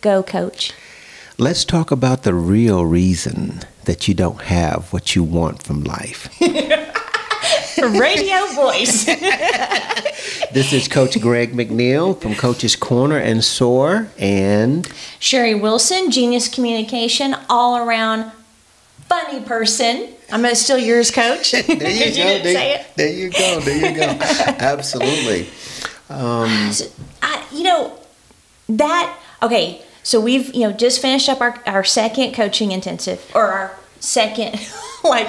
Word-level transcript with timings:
Go, 0.00 0.22
coach. 0.22 0.72
Let's 1.38 1.64
talk 1.64 1.90
about 1.90 2.22
the 2.22 2.34
real 2.34 2.84
reason 2.84 3.60
that 3.84 4.06
you 4.06 4.14
don't 4.14 4.42
have 4.42 4.92
what 4.92 5.16
you 5.16 5.22
want 5.22 5.62
from 5.62 5.82
life. 5.82 6.28
Radio 7.78 8.46
voice. 8.54 9.04
this 10.52 10.72
is 10.72 10.88
Coach 10.88 11.20
Greg 11.20 11.52
McNeil 11.52 12.20
from 12.20 12.34
Coach's 12.34 12.76
Corner 12.76 13.18
and 13.18 13.44
Soar, 13.44 14.08
and 14.18 14.88
Sherry 15.18 15.54
Wilson, 15.54 16.10
Genius 16.10 16.48
Communication, 16.48 17.36
all 17.48 17.76
around 17.76 18.32
funny 19.08 19.40
person. 19.40 20.08
I'm 20.30 20.42
going 20.42 20.54
to 20.54 20.60
steal 20.60 20.78
yours, 20.78 21.10
Coach. 21.10 21.52
there 21.52 21.62
you, 21.62 21.70
go. 21.70 21.74
didn't 21.80 22.42
there, 22.44 22.86
there 22.96 23.12
you 23.12 23.30
go. 23.30 23.60
There 23.60 23.90
you 23.90 23.96
go. 23.96 24.06
Absolutely. 24.58 25.48
Um, 26.10 26.72
I, 27.22 27.46
you 27.52 27.62
know, 27.62 27.98
that, 28.68 29.18
okay, 29.42 29.82
so 30.08 30.18
we've, 30.18 30.54
you 30.54 30.62
know, 30.62 30.72
just 30.72 31.02
finished 31.02 31.28
up 31.28 31.42
our, 31.42 31.62
our 31.66 31.84
second 31.84 32.32
coaching 32.32 32.72
intensive, 32.72 33.30
or 33.34 33.42
our 33.42 33.76
second, 34.00 34.58
like 35.04 35.28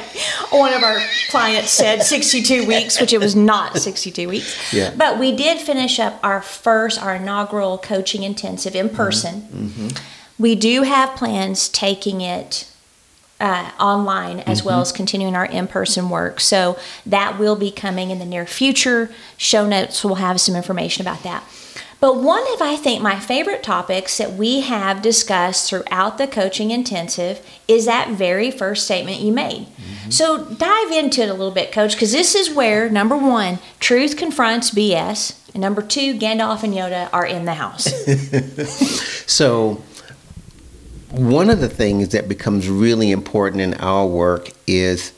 one 0.51 0.73
of 0.73 0.83
our 0.83 1.01
clients 1.29 1.71
said, 1.71 2.01
62 2.01 2.65
weeks, 2.65 2.97
which 3.01 3.11
it 3.11 3.17
was 3.17 3.35
not 3.35 3.75
62 3.75 4.29
weeks. 4.29 4.71
Yeah. 4.71 4.93
But 4.95 5.19
we 5.19 5.35
did 5.35 5.59
finish 5.59 5.99
up 5.99 6.17
our 6.23 6.41
first, 6.41 6.97
our 7.03 7.15
inaugural 7.15 7.77
coaching 7.77 8.23
intensive 8.23 8.73
in 8.73 8.87
mm-hmm. 8.87 8.95
person. 8.95 9.41
Mm-hmm. 9.51 10.41
We 10.41 10.55
do 10.55 10.83
have 10.83 11.13
plans 11.17 11.67
taking 11.67 12.21
it 12.21 12.71
uh, 13.41 13.71
online 13.81 14.39
as 14.39 14.63
well 14.63 14.75
mm-hmm. 14.75 14.83
as 14.83 14.91
continuing 14.93 15.35
our 15.35 15.45
in-person 15.45 16.09
work. 16.09 16.39
So 16.39 16.79
that 17.05 17.37
will 17.37 17.57
be 17.57 17.69
coming 17.69 18.11
in 18.11 18.19
the 18.19 18.25
near 18.25 18.45
future. 18.45 19.11
Show 19.35 19.67
notes 19.67 20.05
will 20.05 20.15
have 20.15 20.39
some 20.39 20.55
information 20.55 21.01
about 21.01 21.23
that. 21.23 21.43
But 21.99 22.17
one 22.17 22.43
of 22.53 22.61
I 22.61 22.77
think 22.77 23.01
my 23.01 23.19
favorite 23.19 23.61
topics 23.61 24.17
that 24.17 24.33
we 24.33 24.61
have 24.61 25.01
discussed 25.01 25.69
throughout 25.69 26.17
the 26.17 26.27
coaching 26.27 26.71
intensive 26.71 27.45
is 27.67 27.85
that 27.85 28.11
very 28.11 28.51
first 28.51 28.85
statement 28.85 29.19
you 29.19 29.33
made. 29.33 29.67
Mm-hmm. 29.67 30.09
So 30.09 30.45
dive 30.45 30.91
into 30.91 31.21
it 31.23 31.29
a 31.29 31.33
little 31.33 31.51
bit, 31.51 31.73
coach, 31.73 31.93
because 31.93 32.13
this 32.13 32.35
is 32.35 32.53
where 32.53 32.89
number 32.89 33.17
one, 33.17 33.59
truth 33.79 34.15
confronts 34.15 34.71
BS, 34.71 35.39
and 35.53 35.61
number 35.61 35.81
two, 35.81 36.17
Gandalf 36.17 36.63
and 36.63 36.73
Yoda 36.73 37.09
are 37.11 37.25
in 37.25 37.45
the 37.45 37.55
house. 37.55 37.89
So, 39.29 39.83
one 41.11 41.49
of 41.49 41.59
the 41.59 41.69
things 41.69 42.09
that 42.09 42.27
becomes 42.27 42.67
really 42.67 43.11
important 43.11 43.61
in 43.61 43.73
our 43.75 44.05
work 44.05 44.49
is 44.67 45.13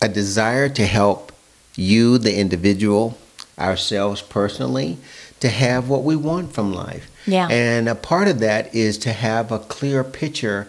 a 0.00 0.08
desire 0.08 0.68
to 0.68 0.86
help 0.86 1.32
you, 1.76 2.18
the 2.18 2.38
individual, 2.38 3.18
ourselves 3.58 4.22
personally, 4.22 4.98
to 5.40 5.48
have 5.48 5.88
what 5.88 6.02
we 6.02 6.16
want 6.16 6.52
from 6.52 6.72
life. 6.72 7.10
Yeah. 7.26 7.48
And 7.48 7.88
a 7.88 7.94
part 7.94 8.28
of 8.28 8.40
that 8.40 8.74
is 8.74 8.98
to 8.98 9.12
have 9.12 9.52
a 9.52 9.58
clear 9.58 10.02
picture 10.02 10.68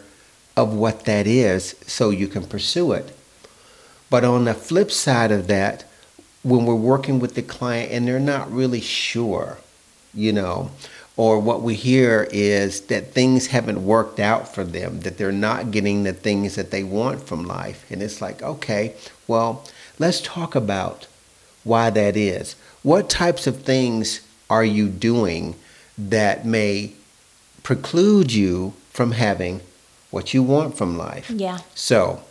of 0.56 0.74
what 0.74 1.06
that 1.06 1.26
is 1.26 1.76
so 1.88 2.10
you 2.10 2.28
can 2.28 2.46
pursue 2.46 2.92
it. 2.92 3.16
But 4.10 4.24
on 4.24 4.46
the 4.46 4.54
flip 4.54 4.92
side 4.92 5.32
of 5.32 5.48
that, 5.48 5.86
when 6.44 6.66
we're 6.66 6.76
working 6.76 7.20
with 7.20 7.36
the 7.36 7.42
client 7.42 7.92
and 7.92 8.08
they're 8.08 8.20
not 8.20 8.52
really 8.52 8.82
sure, 8.82 9.58
you 10.14 10.34
know, 10.34 10.72
or 11.18 11.40
what 11.40 11.62
we 11.62 11.76
hear 11.76 12.28
is 12.32 12.82
that 12.84 13.12
things 13.12 13.48
haven't 13.48 13.86
worked 13.86 14.20
out 14.20 14.54
for 14.54 14.64
them, 14.64 15.02
that 15.02 15.18
they're 15.18 15.32
not 15.32 15.70
getting 15.70 16.04
the 16.04 16.14
things 16.14 16.56
that 16.56 16.72
they 16.72 16.84
want 16.84 17.22
from 17.22 17.46
life. 17.46 17.86
And 17.92 18.02
it's 18.02 18.22
like, 18.22 18.42
okay, 18.42 18.96
well, 19.28 19.66
let's 20.00 20.22
talk 20.22 20.56
about 20.56 21.08
why 21.66 21.90
that 21.90 22.16
is. 22.16 22.56
What 22.84 23.10
types 23.10 23.48
of 23.48 23.64
things 23.64 24.22
are 24.50 24.66
you 24.66 24.90
doing 24.90 25.56
that 25.98 26.46
may 26.46 26.94
preclude 27.64 28.32
you 28.32 28.74
from 28.92 29.12
having 29.12 29.62
what 30.12 30.34
you 30.34 30.42
want 30.42 30.78
from 30.78 30.98
life? 30.98 31.30
yeah. 31.30 31.60
So, 31.76 32.24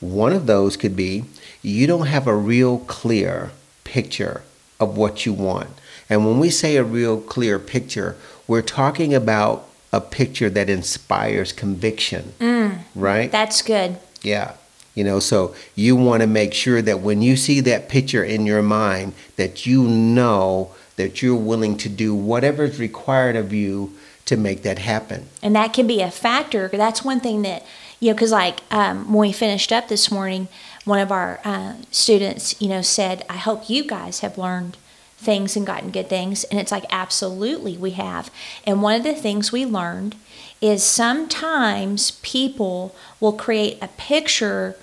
one 0.00 0.32
of 0.32 0.46
those 0.46 0.76
could 0.76 0.96
be 0.96 1.24
you 1.62 1.86
don't 1.86 2.06
have 2.06 2.26
a 2.26 2.36
real 2.36 2.78
clear 2.80 3.50
picture 3.84 4.42
of 4.78 4.96
what 4.96 5.24
you 5.24 5.32
want. 5.32 5.70
And 6.10 6.26
when 6.26 6.38
we 6.38 6.50
say 6.50 6.76
a 6.76 6.84
real 6.84 7.20
clear 7.20 7.58
picture, 7.58 8.16
we're 8.46 8.62
talking 8.62 9.14
about 9.14 9.66
a 9.92 10.00
picture 10.00 10.50
that 10.50 10.68
inspires 10.68 11.52
conviction, 11.52 12.34
mm. 12.38 12.78
right? 12.94 13.30
That's 13.30 13.62
good. 13.62 13.96
Yeah. 14.22 14.54
You 14.94 15.04
know, 15.04 15.18
so 15.20 15.54
you 15.74 15.96
want 15.96 16.20
to 16.20 16.26
make 16.26 16.52
sure 16.52 16.82
that 16.82 17.00
when 17.00 17.22
you 17.22 17.36
see 17.36 17.60
that 17.60 17.88
picture 17.88 18.22
in 18.22 18.46
your 18.46 18.62
mind, 18.62 19.14
that 19.36 19.66
you 19.66 19.84
know 19.84 20.72
that 20.96 21.22
you're 21.22 21.36
willing 21.36 21.76
to 21.78 21.88
do 21.88 22.14
whatever 22.14 22.64
is 22.64 22.78
required 22.78 23.36
of 23.36 23.52
you 23.52 23.92
to 24.26 24.36
make 24.36 24.62
that 24.62 24.78
happen. 24.78 25.28
and 25.42 25.54
that 25.54 25.72
can 25.72 25.86
be 25.86 26.00
a 26.00 26.10
factor. 26.10 26.68
That's 26.68 27.04
one 27.04 27.20
thing 27.20 27.42
that 27.42 27.64
you 28.00 28.10
know, 28.10 28.14
because 28.14 28.32
like 28.32 28.60
um, 28.70 29.12
when 29.12 29.28
we 29.28 29.32
finished 29.32 29.72
up 29.72 29.88
this 29.88 30.10
morning, 30.10 30.48
one 30.84 30.98
of 30.98 31.10
our 31.10 31.40
uh, 31.44 31.74
students, 31.90 32.60
you 32.60 32.68
know, 32.68 32.82
said, 32.82 33.24
"I 33.30 33.36
hope 33.36 33.70
you 33.70 33.84
guys 33.84 34.20
have 34.20 34.38
learned." 34.38 34.76
things 35.16 35.56
and 35.56 35.66
gotten 35.66 35.90
good 35.90 36.08
things 36.08 36.44
and 36.44 36.60
it's 36.60 36.70
like 36.70 36.84
absolutely 36.90 37.78
we 37.78 37.92
have 37.92 38.30
and 38.66 38.82
one 38.82 38.94
of 38.94 39.04
the 39.04 39.14
things 39.14 39.50
we 39.50 39.64
learned 39.64 40.14
is 40.60 40.82
sometimes 40.84 42.10
people 42.22 42.94
will 43.20 43.32
create 43.32 43.78
a 43.80 43.88
picture 43.88 44.76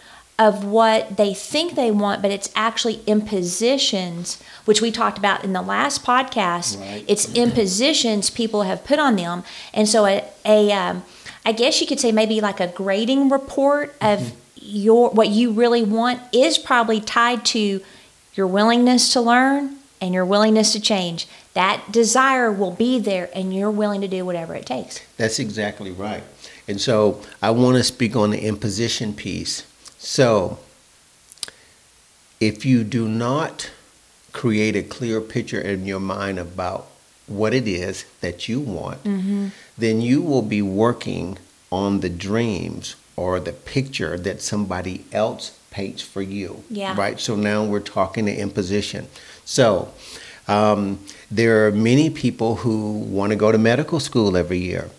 of 0.48 0.64
what 0.66 1.18
they 1.18 1.34
think 1.34 1.76
they 1.76 1.92
want 1.92 2.22
but 2.22 2.32
it's 2.32 2.50
actually 2.56 3.00
impositions 3.06 4.42
which 4.66 4.82
we 4.82 4.92
talked 4.92 5.18
about 5.18 5.44
in 5.44 5.54
the 5.54 5.62
last 5.62 6.04
podcast 6.04 6.80
Right. 6.80 7.06
it's 7.08 7.26
impositions 7.36 8.30
people 8.30 8.64
have 8.64 8.84
put 8.84 8.98
on 9.00 9.16
them 9.16 9.44
and 9.74 9.88
so 9.88 10.06
a, 10.06 10.24
a 10.46 10.72
um, 10.72 11.04
i 11.46 11.52
guess 11.52 11.80
you 11.80 11.86
could 11.88 12.00
say 12.00 12.12
maybe 12.12 12.42
like 12.42 12.60
a 12.60 12.68
grading 12.68 13.30
report 13.30 13.94
of 14.02 14.34
your 14.56 15.10
what 15.12 15.30
you 15.30 15.52
really 15.52 15.84
want 15.84 16.20
is 16.32 16.58
probably 16.58 17.00
tied 17.00 17.46
to 17.46 17.82
your 18.36 18.48
willingness 18.48 19.14
to 19.14 19.22
learn 19.22 19.76
and 20.00 20.14
your 20.14 20.26
willingness 20.26 20.74
to 20.74 20.80
change 20.80 21.28
that 21.54 21.84
desire 21.92 22.52
will 22.52 22.72
be 22.72 22.98
there 23.00 23.30
and 23.36 23.54
you're 23.54 23.70
willing 23.70 24.02
to 24.02 24.08
do 24.08 24.26
whatever 24.26 24.56
it 24.56 24.66
takes 24.66 25.02
That's 25.18 25.38
exactly 25.40 25.92
right. 25.92 26.24
And 26.68 26.80
so 26.80 27.22
I 27.42 27.50
want 27.52 27.76
to 27.78 27.84
speak 27.84 28.16
on 28.16 28.30
the 28.32 28.40
imposition 28.40 29.14
piece. 29.14 29.66
So 30.04 30.58
if 32.40 32.66
you 32.66 32.84
do 32.84 33.08
not 33.08 33.70
create 34.32 34.76
a 34.76 34.82
clear 34.82 35.22
picture 35.22 35.62
in 35.62 35.86
your 35.86 36.00
mind 36.00 36.40
about 36.40 36.88
what 37.28 37.54
it 37.54 37.68
is 37.68 38.06
that 38.20 38.50
you 38.50 38.60
want, 38.60 39.04
then 39.78 40.02
you 40.02 40.24
will 40.24 40.42
be 40.42 40.62
working 40.62 41.38
on 41.72 42.00
the 42.00 42.10
dreams 42.10 42.96
or 43.16 43.40
the 43.40 43.54
picture 43.54 44.18
that 44.18 44.42
somebody 44.42 45.06
else 45.14 45.58
paints 45.70 46.02
for 46.02 46.24
you. 46.24 46.64
Yeah. 46.70 46.98
Right? 46.98 47.20
So 47.20 47.36
now 47.36 47.64
we're 47.64 47.80
talking 47.80 48.26
the 48.26 48.38
imposition. 48.40 49.08
So 49.46 49.94
um, 50.48 51.00
there 51.30 51.68
are 51.68 51.72
many 51.72 52.10
people 52.10 52.56
who 52.58 52.94
want 52.94 53.30
to 53.30 53.36
go 53.36 53.52
to 53.52 53.58
medical 53.60 54.00
school 54.00 54.36
every 54.36 54.58
year. 54.58 54.90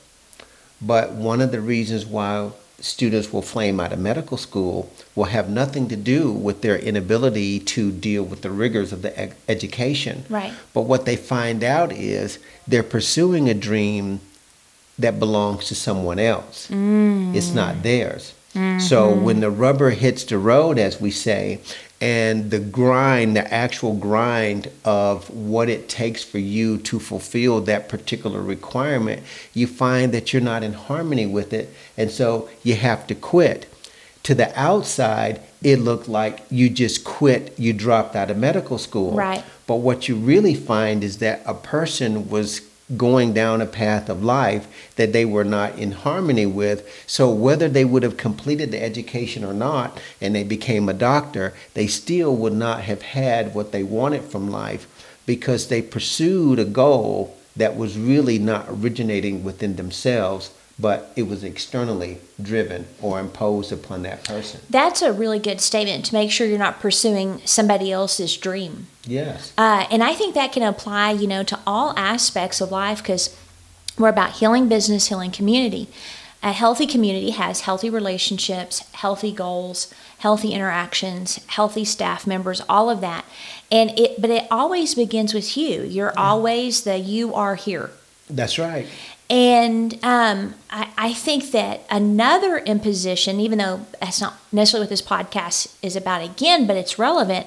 But 0.81 1.13
one 1.13 1.41
of 1.41 1.51
the 1.51 1.61
reasons 1.61 2.07
why 2.07 2.53
students 2.83 3.33
will 3.33 3.43
flame 3.43 3.79
out 3.81 3.93
of 3.93 3.99
medical 3.99 4.37
school 4.37 4.93
will 5.15 5.25
have 5.25 5.49
nothing 5.49 5.89
to 5.89 5.97
do 5.97 6.33
with 6.33 6.63
their 6.63 6.77
inability 6.77 7.61
to 7.61 7.93
deal 7.93 8.25
with 8.25 8.43
the 8.43 8.51
rigors 8.51 8.93
of 8.93 9.03
the 9.03 9.19
ed- 9.19 9.35
education. 9.49 10.25
Right. 10.29 10.53
But 10.75 10.83
what 10.83 11.07
they 11.07 11.17
find 11.17 11.63
out 11.63 11.93
is 11.93 12.39
they're 12.67 12.83
pursuing 12.83 13.49
a 13.49 13.55
dream 13.55 14.21
that 14.99 15.19
belongs 15.19 15.67
to 15.69 15.75
someone 15.75 16.19
else. 16.19 16.69
Mm. 16.69 17.35
It's 17.35 17.53
not 17.53 17.83
theirs. 17.83 18.35
So 18.55 18.59
mm-hmm. 18.59 19.25
when 19.25 19.41
the 19.41 19.51
rubber 19.51 19.91
hits 19.91 20.25
the 20.25 20.39
road, 20.39 20.79
as 20.79 21.01
we 21.01 21.11
say, 21.11 21.61
and 22.03 22.51
the 22.51 22.59
grind, 22.59 23.37
the 23.37 23.55
actual 23.55 23.95
grind 23.95 24.69
of 24.85 25.31
what 25.31 25.69
it 25.69 25.89
takes 25.89 26.25
for 26.25 26.39
you 26.39 26.79
to 26.79 26.99
fulfill 26.99 27.61
that 27.63 27.89
particular 27.89 28.43
requirement, 28.43 29.23
you 29.55 29.67
find 29.67 30.13
that 30.13 30.33
you're 30.33 30.43
not 30.43 30.65
in 30.65 30.73
harmony 30.73 31.27
with 31.27 31.53
it. 31.53 31.73
And 31.97 32.11
so 32.11 32.49
you 32.65 32.75
have 32.75 33.07
to 33.07 33.15
quit. 33.15 33.73
To 34.25 34.35
the 34.35 34.53
outside, 34.59 35.41
it 35.63 35.79
looked 35.79 36.09
like 36.09 36.43
you 36.51 36.69
just 36.69 37.05
quit, 37.05 37.59
you 37.59 37.73
dropped 37.73 38.17
out 38.17 38.31
of 38.31 38.37
medical 38.37 38.79
school. 38.79 39.13
Right. 39.13 39.45
But 39.67 39.77
what 39.77 40.09
you 40.09 40.17
really 40.17 40.55
find 40.55 41.05
is 41.05 41.19
that 41.19 41.43
a 41.47 41.55
person 41.55 42.29
was 42.29 42.61
going 42.97 43.33
down 43.33 43.61
a 43.61 43.67
path 43.67 44.09
of 44.09 44.25
life 44.25 44.67
that 44.97 45.13
they 45.13 45.25
were 45.25 45.45
not 45.45 45.79
in 45.79 45.93
harmony 45.93 46.47
with. 46.47 46.89
So 47.07 47.31
whether 47.31 47.69
they 47.69 47.85
would 47.85 48.03
have 48.03 48.17
completed 48.17 48.71
the 48.71 48.83
education 48.83 49.45
or 49.45 49.55
not 49.55 50.01
and 50.21 50.35
they 50.35 50.45
became 50.45 50.89
a 50.89 50.95
doctor, 50.95 51.55
they 51.75 51.87
still 51.87 52.35
would 52.37 52.53
not 52.53 52.83
have 52.83 53.03
had 53.03 53.55
what 53.55 53.73
they 53.73 53.83
wanted 53.83 54.23
from 54.23 54.51
life 54.51 54.87
because 55.27 55.69
they 55.69 55.83
pursued 55.83 56.59
a 56.59 56.65
goal 56.65 57.37
that 57.57 57.77
was 57.77 57.99
really 57.99 58.39
not 58.39 58.67
originating 58.69 59.45
within 59.45 59.77
themselves, 59.77 60.53
but 60.79 61.13
it 61.17 61.25
was 61.25 61.45
externally 61.45 62.19
driven 62.41 62.87
or 63.01 63.21
imposed 63.21 63.73
upon 63.73 64.03
that 64.03 64.25
person. 64.25 64.61
that's 64.71 65.03
a 65.03 65.13
really 65.13 65.39
good 65.39 65.61
statement 65.61 66.05
to 66.05 66.15
make 66.15 66.31
sure 66.31 66.47
you're 66.47 66.59
not 66.59 66.81
pursuing 66.81 67.41
somebody 67.45 67.93
else's 67.93 68.37
dream 68.37 68.87
Yes. 69.07 69.53
Uh, 69.59 69.87
and 69.91 70.03
I 70.03 70.15
think 70.15 70.35
that 70.35 70.53
can 70.53 70.63
apply, 70.63 71.11
you 71.13 71.27
know, 71.27 71.43
to 71.43 71.59
all 71.67 71.93
aspects 71.97 72.61
of 72.61 72.71
life 72.71 72.99
because 72.99 73.37
We're 73.99 74.09
about 74.09 74.33
healing 74.33 74.69
business, 74.69 75.09
healing 75.09 75.31
community. 75.31 75.89
A 76.43 76.53
healthy 76.53 76.87
community 76.87 77.31
has 77.31 77.61
healthy 77.63 77.89
relationships, 77.91 78.91
healthy 78.93 79.33
goals, 79.33 79.93
healthy 80.19 80.53
interactions, 80.53 81.39
healthy 81.47 81.85
staff 81.85 82.27
members, 82.27 82.63
all 82.69 82.91
of 82.91 83.01
that. 83.01 83.25
And 83.71 83.97
it 83.99 84.21
but 84.21 84.31
it 84.31 84.47
always 84.51 84.95
begins 84.95 85.35
with 85.35 85.57
you. 85.57 85.83
You're 85.83 86.19
always 86.19 86.83
the 86.85 86.99
you 86.99 87.35
are 87.35 87.55
here. 87.55 87.91
That's 88.29 88.59
right. 88.59 88.87
And 89.31 89.95
um, 90.03 90.55
I, 90.71 90.89
I 90.99 91.13
think 91.13 91.53
that 91.53 91.83
another 91.91 92.59
imposition, 92.59 93.39
even 93.41 93.59
though 93.59 93.87
that's 94.01 94.21
not 94.21 94.35
necessarily 94.51 94.85
what 94.85 94.91
this 94.91 95.03
podcast 95.03 95.75
is 95.81 95.97
about 95.97 96.23
again, 96.23 96.67
but 96.67 96.77
it's 96.77 96.99
relevant, 96.99 97.47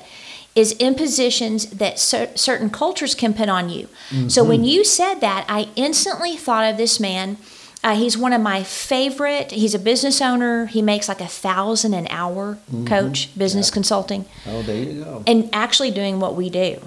is 0.56 0.72
impositions 0.74 1.66
that 1.72 2.00
cer- 2.00 2.32
certain 2.36 2.70
cultures 2.70 3.14
can 3.14 3.34
put 3.34 3.50
on 3.50 3.70
you. 3.70 3.90
So 4.30 4.44
when 4.44 4.64
you 4.64 4.84
said 4.86 5.16
that, 5.16 5.46
I 5.50 5.68
instantly 5.76 6.38
thought 6.38 6.64
of 6.72 6.78
this 6.78 7.00
man. 7.00 7.38
Uh, 7.84 7.94
he's 7.96 8.18
one 8.18 8.34
of 8.34 8.42
my 8.42 8.64
favorite. 8.64 9.52
He's 9.52 9.76
a 9.76 9.80
business 9.80 10.20
owner. 10.20 10.66
He 10.66 10.82
makes 10.82 11.08
like 11.08 11.22
a 11.22 11.28
thousand 11.28 11.94
an 11.94 12.08
hour, 12.10 12.58
coach, 12.88 13.30
business 13.38 13.70
consulting, 13.70 14.26
Oh, 14.48 14.64
there 14.64 14.76
you 14.82 15.04
go. 15.04 15.24
and 15.28 15.50
actually 15.54 15.92
doing 15.92 16.20
what 16.20 16.36
we 16.36 16.50
do. 16.50 16.80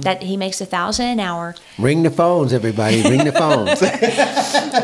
That 0.00 0.22
he 0.22 0.38
makes 0.38 0.58
a 0.62 0.64
thousand 0.66 1.06
an 1.06 1.20
hour. 1.20 1.54
Ring 1.78 2.02
the 2.02 2.10
phones, 2.10 2.54
everybody. 2.54 3.02
Ring 3.02 3.24
the 3.26 3.32
phones. 3.32 3.82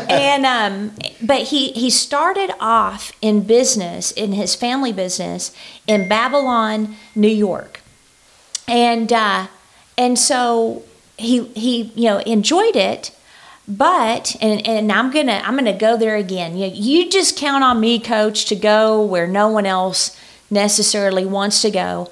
and 0.09 0.45
um, 0.45 0.91
but 1.21 1.41
he 1.43 1.71
he 1.71 1.89
started 1.89 2.51
off 2.59 3.11
in 3.21 3.41
business 3.41 4.11
in 4.11 4.33
his 4.33 4.53
family 4.55 4.93
business 4.93 5.51
in 5.87 6.07
Babylon, 6.07 6.95
New 7.15 7.27
York, 7.27 7.79
and 8.67 9.11
uh, 9.11 9.47
and 9.97 10.17
so 10.17 10.83
he 11.17 11.45
he 11.49 11.83
you 11.95 12.09
know 12.09 12.19
enjoyed 12.19 12.75
it. 12.75 13.11
But 13.67 14.35
and, 14.41 14.65
and 14.67 14.91
I'm 14.91 15.11
gonna 15.11 15.41
I'm 15.43 15.55
gonna 15.55 15.77
go 15.77 15.97
there 15.97 16.15
again. 16.15 16.57
You, 16.57 16.67
you 16.67 17.09
just 17.09 17.37
count 17.37 17.63
on 17.63 17.79
me, 17.79 17.99
coach, 17.99 18.45
to 18.45 18.55
go 18.55 19.03
where 19.03 19.27
no 19.27 19.47
one 19.47 19.65
else 19.65 20.15
necessarily 20.51 21.25
wants 21.25 21.61
to 21.63 21.71
go, 21.71 22.11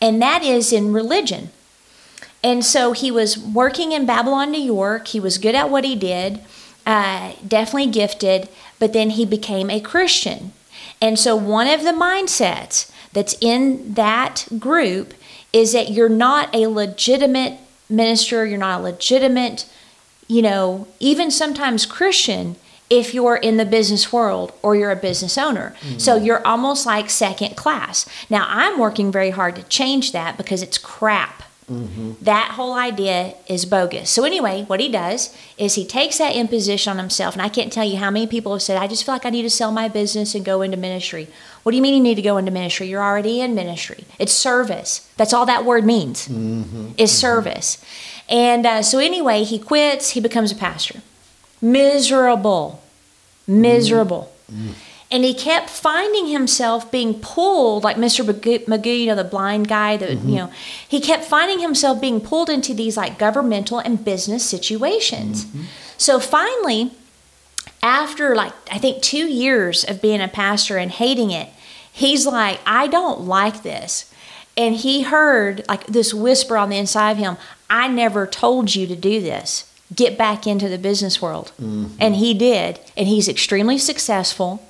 and 0.00 0.20
that 0.20 0.42
is 0.42 0.72
in 0.72 0.92
religion. 0.92 1.50
And 2.42 2.64
so 2.64 2.92
he 2.92 3.10
was 3.10 3.38
working 3.38 3.92
in 3.92 4.06
Babylon, 4.06 4.50
New 4.50 4.60
York. 4.60 5.08
He 5.08 5.20
was 5.20 5.38
good 5.38 5.54
at 5.54 5.70
what 5.70 5.84
he 5.84 5.96
did, 5.96 6.40
uh, 6.86 7.32
definitely 7.46 7.90
gifted, 7.90 8.48
but 8.78 8.92
then 8.92 9.10
he 9.10 9.24
became 9.24 9.70
a 9.70 9.80
Christian. 9.80 10.52
And 11.00 11.18
so 11.18 11.34
one 11.36 11.66
of 11.66 11.82
the 11.82 11.92
mindsets 11.92 12.90
that's 13.12 13.36
in 13.40 13.94
that 13.94 14.46
group 14.58 15.14
is 15.52 15.72
that 15.72 15.90
you're 15.90 16.08
not 16.08 16.54
a 16.54 16.66
legitimate 16.66 17.58
minister, 17.88 18.44
you're 18.44 18.58
not 18.58 18.80
a 18.80 18.82
legitimate, 18.82 19.66
you 20.26 20.42
know, 20.42 20.86
even 21.00 21.30
sometimes 21.30 21.86
Christian 21.86 22.56
if 22.90 23.12
you're 23.12 23.36
in 23.36 23.58
the 23.58 23.66
business 23.66 24.12
world 24.12 24.52
or 24.62 24.74
you're 24.74 24.90
a 24.90 24.96
business 24.96 25.36
owner. 25.36 25.74
So 25.98 26.16
mm-hmm. 26.16 26.24
you're 26.24 26.46
almost 26.46 26.86
like 26.86 27.10
second 27.10 27.56
class. 27.56 28.08
Now, 28.30 28.46
I'm 28.48 28.78
working 28.78 29.12
very 29.12 29.30
hard 29.30 29.56
to 29.56 29.62
change 29.64 30.12
that 30.12 30.36
because 30.36 30.62
it's 30.62 30.78
crap. 30.78 31.42
Mm-hmm. 31.70 32.12
That 32.22 32.52
whole 32.52 32.72
idea 32.72 33.34
is 33.46 33.66
bogus. 33.66 34.08
So, 34.08 34.24
anyway, 34.24 34.64
what 34.68 34.80
he 34.80 34.88
does 34.88 35.36
is 35.58 35.74
he 35.74 35.84
takes 35.84 36.16
that 36.16 36.34
imposition 36.34 36.92
on 36.92 36.96
himself. 36.96 37.34
And 37.34 37.42
I 37.42 37.50
can't 37.50 37.70
tell 37.70 37.84
you 37.84 37.98
how 37.98 38.10
many 38.10 38.26
people 38.26 38.54
have 38.54 38.62
said, 38.62 38.78
I 38.78 38.86
just 38.86 39.04
feel 39.04 39.14
like 39.14 39.26
I 39.26 39.30
need 39.30 39.42
to 39.42 39.50
sell 39.50 39.70
my 39.70 39.86
business 39.86 40.34
and 40.34 40.46
go 40.46 40.62
into 40.62 40.78
ministry. 40.78 41.28
What 41.62 41.72
do 41.72 41.76
you 41.76 41.82
mean 41.82 41.94
you 41.94 42.02
need 42.02 42.14
to 42.14 42.22
go 42.22 42.36
into 42.36 42.50
ministry? 42.50 42.88
You're 42.88 43.02
already 43.02 43.40
in 43.40 43.54
ministry. 43.54 44.04
It's 44.18 44.32
service. 44.32 45.10
That's 45.16 45.32
all 45.32 45.46
that 45.46 45.64
word 45.64 45.84
means 45.84 46.28
mm-hmm. 46.28 46.92
is 46.96 47.16
service. 47.16 47.84
And 48.28 48.66
uh, 48.66 48.82
so, 48.82 48.98
anyway, 48.98 49.44
he 49.44 49.58
quits, 49.58 50.10
he 50.10 50.20
becomes 50.20 50.52
a 50.52 50.54
pastor. 50.54 51.00
Miserable. 51.60 52.82
Miserable. 53.46 54.32
Mm-hmm. 54.52 54.72
And 55.10 55.24
he 55.24 55.32
kept 55.32 55.70
finding 55.70 56.26
himself 56.26 56.90
being 56.90 57.14
pulled, 57.14 57.82
like 57.82 57.96
Mr. 57.96 58.22
Magoo, 58.22 58.64
Magoo, 58.66 59.00
you 59.00 59.06
know, 59.06 59.14
the 59.14 59.24
blind 59.24 59.66
guy, 59.66 59.96
that, 59.96 60.10
you 60.10 60.16
mm-hmm. 60.16 60.34
know, 60.34 60.52
he 60.86 61.00
kept 61.00 61.24
finding 61.24 61.60
himself 61.60 61.98
being 61.98 62.20
pulled 62.20 62.50
into 62.50 62.74
these 62.74 62.96
like 62.96 63.18
governmental 63.18 63.78
and 63.78 64.04
business 64.04 64.44
situations. 64.44 65.46
So 65.96 66.20
finally, 66.20 66.92
after 67.88 68.36
like, 68.36 68.52
I 68.70 68.76
think 68.76 69.02
two 69.02 69.26
years 69.26 69.82
of 69.82 70.02
being 70.02 70.20
a 70.20 70.28
pastor 70.28 70.76
and 70.76 70.90
hating 70.90 71.30
it, 71.30 71.48
he's 71.90 72.26
like, 72.26 72.60
I 72.66 72.86
don't 72.86 73.22
like 73.22 73.62
this. 73.62 74.12
And 74.58 74.76
he 74.76 75.02
heard 75.02 75.66
like 75.68 75.86
this 75.86 76.12
whisper 76.12 76.58
on 76.58 76.68
the 76.68 76.76
inside 76.76 77.12
of 77.12 77.18
him, 77.18 77.38
I 77.70 77.88
never 77.88 78.26
told 78.26 78.74
you 78.74 78.86
to 78.86 78.94
do 78.94 79.22
this. 79.22 79.72
Get 79.94 80.18
back 80.18 80.46
into 80.46 80.68
the 80.68 80.76
business 80.76 81.22
world. 81.22 81.52
Mm-hmm. 81.60 81.96
And 81.98 82.16
he 82.16 82.34
did. 82.34 82.78
And 82.94 83.08
he's 83.08 83.26
extremely 83.26 83.78
successful. 83.78 84.62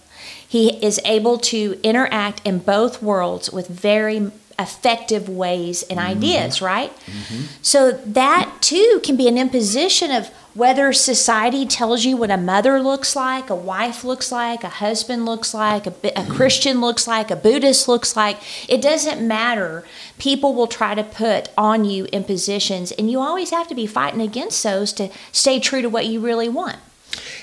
He 0.46 0.82
is 0.84 1.00
able 1.04 1.38
to 1.38 1.78
interact 1.82 2.40
in 2.46 2.60
both 2.60 3.02
worlds 3.02 3.50
with 3.50 3.66
very 3.66 4.30
effective 4.58 5.28
ways 5.28 5.82
and 5.84 5.98
mm-hmm. 5.98 6.10
ideas, 6.10 6.60
right? 6.60 6.94
Mm-hmm. 7.06 7.44
So 7.62 7.92
that 7.92 8.56
too 8.60 9.00
can 9.04 9.16
be 9.16 9.28
an 9.28 9.38
imposition 9.38 10.10
of 10.10 10.30
whether 10.54 10.92
society 10.92 11.64
tells 11.64 12.04
you 12.04 12.16
what 12.16 12.32
a 12.32 12.36
mother 12.36 12.82
looks 12.82 13.14
like, 13.14 13.48
a 13.48 13.54
wife 13.54 14.02
looks 14.02 14.32
like, 14.32 14.64
a 14.64 14.68
husband 14.68 15.24
looks 15.24 15.54
like, 15.54 15.86
a, 15.86 15.90
a 15.90 15.92
mm-hmm. 15.92 16.32
Christian 16.32 16.80
looks 16.80 17.06
like, 17.06 17.30
a 17.30 17.36
Buddhist 17.36 17.86
looks 17.86 18.16
like. 18.16 18.38
It 18.68 18.82
doesn't 18.82 19.26
matter. 19.26 19.84
People 20.18 20.54
will 20.54 20.66
try 20.66 20.96
to 20.96 21.04
put 21.04 21.50
on 21.56 21.84
you 21.84 22.06
impositions, 22.06 22.90
and 22.92 23.08
you 23.08 23.20
always 23.20 23.50
have 23.50 23.68
to 23.68 23.74
be 23.74 23.86
fighting 23.86 24.20
against 24.20 24.62
those 24.64 24.92
to 24.94 25.10
stay 25.30 25.60
true 25.60 25.82
to 25.82 25.88
what 25.88 26.06
you 26.06 26.18
really 26.18 26.48
want. 26.48 26.78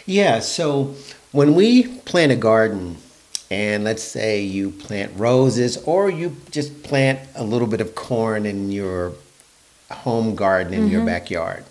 Yeah, 0.05 0.39
so 0.39 0.95
when 1.31 1.55
we 1.55 1.87
plant 1.99 2.33
a 2.33 2.35
garden, 2.35 2.97
and 3.51 3.83
let's 3.83 4.03
say 4.03 4.41
you 4.41 4.71
plant 4.71 5.11
roses 5.15 5.77
or 5.85 6.09
you 6.09 6.35
just 6.51 6.83
plant 6.83 7.19
a 7.35 7.43
little 7.43 7.67
bit 7.67 7.81
of 7.81 7.95
corn 7.95 8.45
in 8.45 8.71
your 8.71 9.13
home 9.91 10.35
garden 10.35 10.73
in 10.73 10.87
your 10.87 10.99
mm-hmm. 10.99 11.07
backyard, 11.07 11.63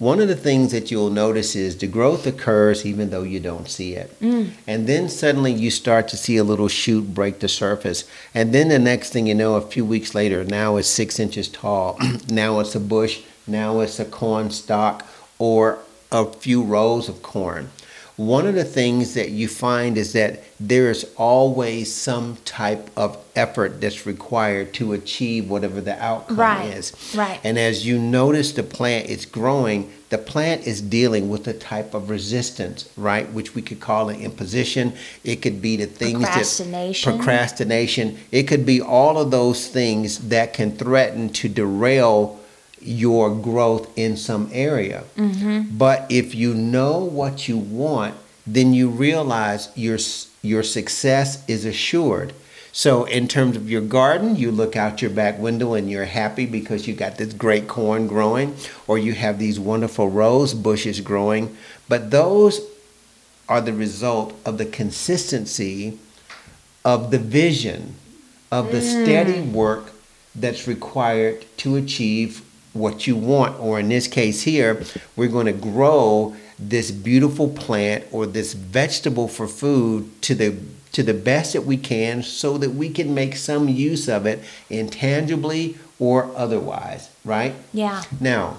one 0.00 0.18
of 0.18 0.28
the 0.28 0.36
things 0.36 0.72
that 0.72 0.90
you'll 0.90 1.10
notice 1.10 1.54
is 1.54 1.76
the 1.76 1.86
growth 1.86 2.26
occurs 2.26 2.86
even 2.86 3.10
though 3.10 3.22
you 3.22 3.38
don't 3.38 3.68
see 3.68 3.92
it. 3.92 4.18
Mm. 4.20 4.52
And 4.66 4.86
then 4.86 5.10
suddenly 5.10 5.52
you 5.52 5.70
start 5.70 6.08
to 6.08 6.16
see 6.16 6.38
a 6.38 6.44
little 6.44 6.68
shoot 6.68 7.12
break 7.12 7.40
the 7.40 7.48
surface. 7.48 8.04
And 8.32 8.54
then 8.54 8.70
the 8.70 8.78
next 8.78 9.12
thing 9.12 9.26
you 9.26 9.34
know, 9.34 9.56
a 9.56 9.60
few 9.60 9.84
weeks 9.84 10.14
later, 10.14 10.42
now 10.42 10.78
it's 10.78 10.88
six 10.88 11.20
inches 11.20 11.48
tall. 11.48 11.98
now 12.30 12.60
it's 12.60 12.74
a 12.74 12.80
bush. 12.80 13.20
Now 13.46 13.80
it's 13.80 14.00
a 14.00 14.06
corn 14.06 14.50
stalk 14.50 15.06
or 15.38 15.80
a 16.10 16.24
few 16.24 16.62
rows 16.62 17.10
of 17.10 17.22
corn. 17.22 17.68
One 18.20 18.46
of 18.46 18.54
the 18.54 18.64
things 18.64 19.14
that 19.14 19.30
you 19.30 19.48
find 19.48 19.96
is 19.96 20.12
that 20.12 20.42
there 20.60 20.90
is 20.90 21.06
always 21.16 21.90
some 21.90 22.36
type 22.44 22.90
of 22.94 23.16
effort 23.34 23.80
that's 23.80 24.04
required 24.04 24.74
to 24.74 24.92
achieve 24.92 25.48
whatever 25.48 25.80
the 25.80 25.98
outcome 25.98 26.36
Right, 26.36 26.66
is. 26.66 26.92
right. 27.16 27.40
And 27.42 27.58
as 27.58 27.86
you 27.86 27.98
notice 27.98 28.52
the 28.52 28.62
plant 28.62 29.08
is 29.08 29.24
growing, 29.24 29.90
the 30.10 30.18
plant 30.18 30.66
is 30.66 30.82
dealing 30.82 31.30
with 31.30 31.48
a 31.48 31.54
type 31.54 31.94
of 31.94 32.10
resistance, 32.10 32.90
right? 32.94 33.30
Which 33.32 33.54
we 33.54 33.62
could 33.62 33.80
call 33.80 34.10
an 34.10 34.20
imposition. 34.20 34.92
It 35.24 35.36
could 35.36 35.62
be 35.62 35.76
the 35.76 35.86
things 35.86 36.18
Procrastination. 36.22 37.12
that 37.12 37.16
procrastination. 37.16 38.18
It 38.30 38.42
could 38.42 38.66
be 38.66 38.82
all 38.82 39.16
of 39.18 39.30
those 39.30 39.66
things 39.68 40.28
that 40.28 40.52
can 40.52 40.72
threaten 40.76 41.30
to 41.30 41.48
derail 41.48 42.38
your 42.80 43.34
growth 43.34 43.96
in 43.98 44.16
some 44.16 44.48
area. 44.52 45.04
Mm-hmm. 45.16 45.76
But 45.76 46.06
if 46.10 46.34
you 46.34 46.54
know 46.54 46.98
what 46.98 47.48
you 47.48 47.58
want, 47.58 48.14
then 48.46 48.72
you 48.72 48.88
realize 48.88 49.68
your 49.74 49.98
your 50.42 50.62
success 50.62 51.44
is 51.48 51.64
assured. 51.64 52.32
So 52.72 53.04
in 53.04 53.26
terms 53.28 53.56
of 53.56 53.68
your 53.68 53.80
garden, 53.80 54.36
you 54.36 54.50
look 54.50 54.76
out 54.76 55.02
your 55.02 55.10
back 55.10 55.38
window 55.38 55.74
and 55.74 55.90
you're 55.90 56.04
happy 56.04 56.46
because 56.46 56.86
you 56.86 56.94
got 56.94 57.18
this 57.18 57.32
great 57.32 57.66
corn 57.66 58.06
growing 58.06 58.54
or 58.86 58.96
you 58.96 59.12
have 59.14 59.38
these 59.38 59.58
wonderful 59.58 60.08
rose 60.08 60.54
bushes 60.54 61.00
growing, 61.00 61.56
but 61.88 62.10
those 62.10 62.60
are 63.48 63.60
the 63.60 63.72
result 63.72 64.32
of 64.46 64.56
the 64.58 64.64
consistency 64.64 65.98
of 66.84 67.10
the 67.10 67.18
vision 67.18 67.96
of 68.52 68.70
the 68.70 68.78
mm. 68.78 69.02
steady 69.04 69.40
work 69.40 69.92
that's 70.34 70.68
required 70.68 71.44
to 71.56 71.76
achieve 71.76 72.42
what 72.72 73.06
you 73.06 73.16
want 73.16 73.58
or 73.60 73.80
in 73.80 73.88
this 73.88 74.06
case 74.06 74.42
here 74.42 74.82
we're 75.16 75.28
going 75.28 75.46
to 75.46 75.52
grow 75.52 76.34
this 76.58 76.90
beautiful 76.90 77.48
plant 77.48 78.04
or 78.12 78.26
this 78.26 78.52
vegetable 78.52 79.26
for 79.26 79.48
food 79.48 80.20
to 80.22 80.34
the 80.34 80.56
to 80.92 81.02
the 81.02 81.14
best 81.14 81.52
that 81.52 81.64
we 81.64 81.76
can 81.76 82.22
so 82.22 82.58
that 82.58 82.70
we 82.70 82.88
can 82.90 83.14
make 83.14 83.36
some 83.36 83.68
use 83.68 84.08
of 84.08 84.26
it 84.26 84.40
intangibly 84.68 85.76
or 85.98 86.30
otherwise 86.36 87.10
right 87.24 87.54
Yeah. 87.72 88.02
now, 88.20 88.58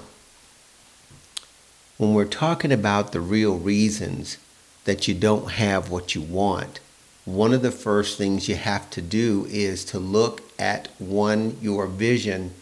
when 1.97 2.13
we're 2.13 2.25
talking 2.25 2.71
about 2.71 3.11
the 3.11 3.19
real 3.21 3.57
reasons 3.57 4.37
that 4.85 5.07
you 5.07 5.13
don't 5.13 5.51
have 5.51 5.89
what 5.91 6.15
you 6.15 6.21
want, 6.21 6.79
one 7.25 7.53
of 7.53 7.61
the 7.61 7.71
first 7.71 8.17
things 8.17 8.49
you 8.49 8.55
have 8.55 8.89
to 8.91 9.01
do 9.01 9.45
is 9.49 9.85
to 9.85 9.99
look 9.99 10.41
at 10.57 10.87
one, 10.97 11.57
your 11.61 11.85
vision 11.85 12.53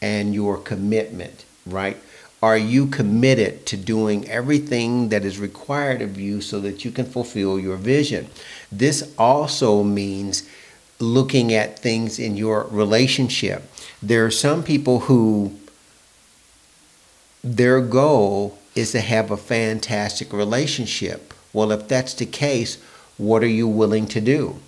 and 0.00 0.34
your 0.34 0.58
commitment, 0.58 1.44
right? 1.66 1.96
are 2.42 2.56
you 2.56 2.86
committed 2.86 3.66
to 3.66 3.76
doing 3.76 4.28
everything 4.28 5.08
that 5.08 5.24
is 5.24 5.38
required 5.38 6.00
of 6.00 6.20
you 6.20 6.40
so 6.40 6.60
that 6.60 6.84
you 6.84 6.90
can 6.90 7.04
fulfill 7.04 7.58
your 7.58 7.76
vision? 7.76 8.28
This 8.70 9.12
also 9.18 9.82
means 9.82 10.48
looking 11.00 11.52
at 11.52 11.78
things 11.78 12.18
in 12.18 12.36
your 12.36 12.64
relationship. 12.64 13.64
There 14.00 14.24
are 14.24 14.30
some 14.30 14.62
people 14.62 15.00
who 15.00 15.58
their 17.42 17.80
goal 17.80 18.58
is 18.74 18.92
to 18.92 19.00
have 19.00 19.30
a 19.30 19.36
fantastic 19.36 20.32
relationship. 20.32 21.34
Well, 21.52 21.72
if 21.72 21.88
that's 21.88 22.14
the 22.14 22.26
case, 22.26 22.80
what 23.16 23.42
are 23.42 23.48
you 23.48 23.66
willing 23.66 24.06
to 24.08 24.20
do? 24.20 24.60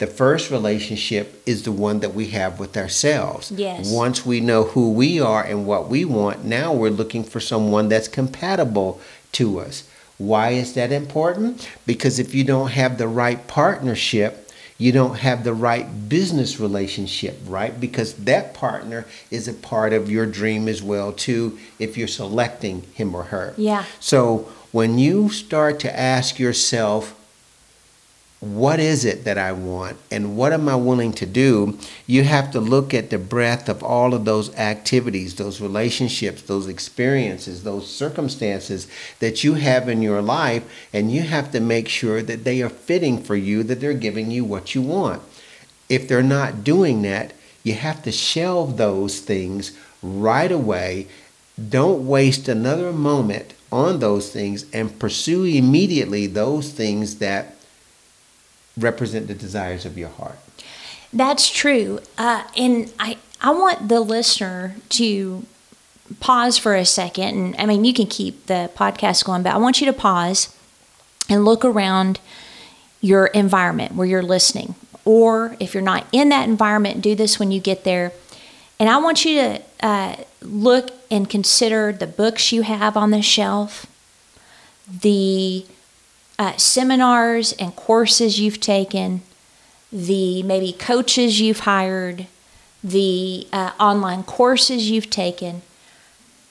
The 0.00 0.06
first 0.06 0.50
relationship 0.50 1.42
is 1.44 1.64
the 1.64 1.72
one 1.72 2.00
that 2.00 2.14
we 2.14 2.28
have 2.28 2.58
with 2.58 2.74
ourselves. 2.74 3.52
Yes. 3.52 3.92
Once 3.92 4.24
we 4.24 4.40
know 4.40 4.64
who 4.64 4.92
we 4.92 5.20
are 5.20 5.44
and 5.44 5.66
what 5.66 5.90
we 5.90 6.06
want, 6.06 6.42
now 6.42 6.72
we're 6.72 6.88
looking 6.88 7.22
for 7.22 7.38
someone 7.38 7.90
that's 7.90 8.08
compatible 8.08 8.98
to 9.32 9.60
us. 9.60 9.86
Why 10.16 10.52
is 10.52 10.72
that 10.72 10.90
important? 10.90 11.68
Because 11.84 12.18
if 12.18 12.34
you 12.34 12.44
don't 12.44 12.70
have 12.70 12.96
the 12.96 13.08
right 13.08 13.46
partnership, 13.46 14.50
you 14.78 14.90
don't 14.90 15.16
have 15.16 15.44
the 15.44 15.52
right 15.52 16.08
business 16.08 16.58
relationship, 16.58 17.38
right? 17.44 17.78
Because 17.78 18.14
that 18.14 18.54
partner 18.54 19.04
is 19.30 19.48
a 19.48 19.52
part 19.52 19.92
of 19.92 20.10
your 20.10 20.24
dream 20.24 20.66
as 20.66 20.82
well 20.82 21.12
too 21.12 21.58
if 21.78 21.98
you're 21.98 22.08
selecting 22.08 22.84
him 22.94 23.14
or 23.14 23.24
her. 23.24 23.52
Yeah. 23.58 23.84
So 24.00 24.50
when 24.72 24.98
you 24.98 25.28
start 25.28 25.78
to 25.80 25.94
ask 25.94 26.38
yourself 26.38 27.19
what 28.40 28.80
is 28.80 29.04
it 29.04 29.24
that 29.24 29.36
I 29.36 29.52
want 29.52 29.98
and 30.10 30.34
what 30.34 30.54
am 30.54 30.66
I 30.66 30.74
willing 30.74 31.12
to 31.14 31.26
do, 31.26 31.78
you 32.06 32.24
have 32.24 32.50
to 32.52 32.60
look 32.60 32.94
at 32.94 33.10
the 33.10 33.18
breadth 33.18 33.68
of 33.68 33.82
all 33.82 34.14
of 34.14 34.24
those 34.24 34.54
activities, 34.56 35.34
those 35.34 35.60
relationships, 35.60 36.40
those 36.42 36.66
experiences, 36.66 37.64
those 37.64 37.94
circumstances 37.94 38.88
that 39.18 39.44
you 39.44 39.54
have 39.54 39.90
in 39.90 40.00
your 40.00 40.22
life, 40.22 40.64
and 40.90 41.12
you 41.12 41.20
have 41.20 41.52
to 41.52 41.60
make 41.60 41.86
sure 41.86 42.22
that 42.22 42.44
they 42.44 42.62
are 42.62 42.70
fitting 42.70 43.22
for 43.22 43.36
you, 43.36 43.62
that 43.62 43.78
they're 43.80 43.92
giving 43.92 44.30
you 44.30 44.42
what 44.42 44.74
you 44.74 44.80
want. 44.80 45.20
If 45.90 46.08
they're 46.08 46.22
not 46.22 46.64
doing 46.64 47.02
that, 47.02 47.34
you 47.62 47.74
have 47.74 48.02
to 48.04 48.12
shelve 48.12 48.78
those 48.78 49.20
things 49.20 49.78
right 50.02 50.50
away. 50.50 51.08
Don't 51.68 52.06
waste 52.06 52.48
another 52.48 52.90
moment 52.90 53.52
on 53.70 53.98
those 53.98 54.32
things 54.32 54.64
and 54.72 54.98
pursue 54.98 55.44
immediately 55.44 56.26
those 56.26 56.72
things 56.72 57.16
that 57.16 57.56
represent 58.82 59.28
the 59.28 59.34
desires 59.34 59.84
of 59.84 59.96
your 59.96 60.08
heart. 60.08 60.38
That's 61.12 61.50
true. 61.50 62.00
Uh, 62.16 62.44
and 62.56 62.92
I, 62.98 63.18
I 63.40 63.50
want 63.52 63.88
the 63.88 64.00
listener 64.00 64.76
to 64.90 65.44
pause 66.18 66.58
for 66.58 66.74
a 66.74 66.84
second. 66.84 67.36
And 67.36 67.56
I 67.58 67.66
mean, 67.66 67.84
you 67.84 67.94
can 67.94 68.06
keep 68.06 68.46
the 68.46 68.70
podcast 68.74 69.24
going, 69.24 69.42
but 69.42 69.54
I 69.54 69.58
want 69.58 69.80
you 69.80 69.86
to 69.86 69.92
pause 69.92 70.54
and 71.28 71.44
look 71.44 71.64
around 71.64 72.20
your 73.00 73.26
environment 73.26 73.94
where 73.94 74.06
you're 74.06 74.22
listening. 74.22 74.74
Or 75.04 75.56
if 75.58 75.74
you're 75.74 75.82
not 75.82 76.06
in 76.12 76.28
that 76.28 76.48
environment, 76.48 77.00
do 77.00 77.14
this 77.14 77.38
when 77.38 77.50
you 77.50 77.60
get 77.60 77.84
there. 77.84 78.12
And 78.78 78.88
I 78.88 78.98
want 78.98 79.24
you 79.24 79.34
to 79.36 79.62
uh, 79.80 80.16
look 80.42 80.90
and 81.10 81.28
consider 81.28 81.92
the 81.92 82.06
books 82.06 82.52
you 82.52 82.62
have 82.62 82.96
on 82.96 83.10
the 83.10 83.22
shelf, 83.22 83.86
the 84.88 85.64
uh, 86.40 86.56
seminars 86.56 87.52
and 87.52 87.76
courses 87.76 88.40
you've 88.40 88.60
taken, 88.60 89.20
the 89.92 90.42
maybe 90.42 90.72
coaches 90.72 91.38
you've 91.38 91.60
hired, 91.60 92.26
the 92.82 93.46
uh, 93.52 93.72
online 93.78 94.22
courses 94.22 94.90
you've 94.90 95.10
taken. 95.10 95.60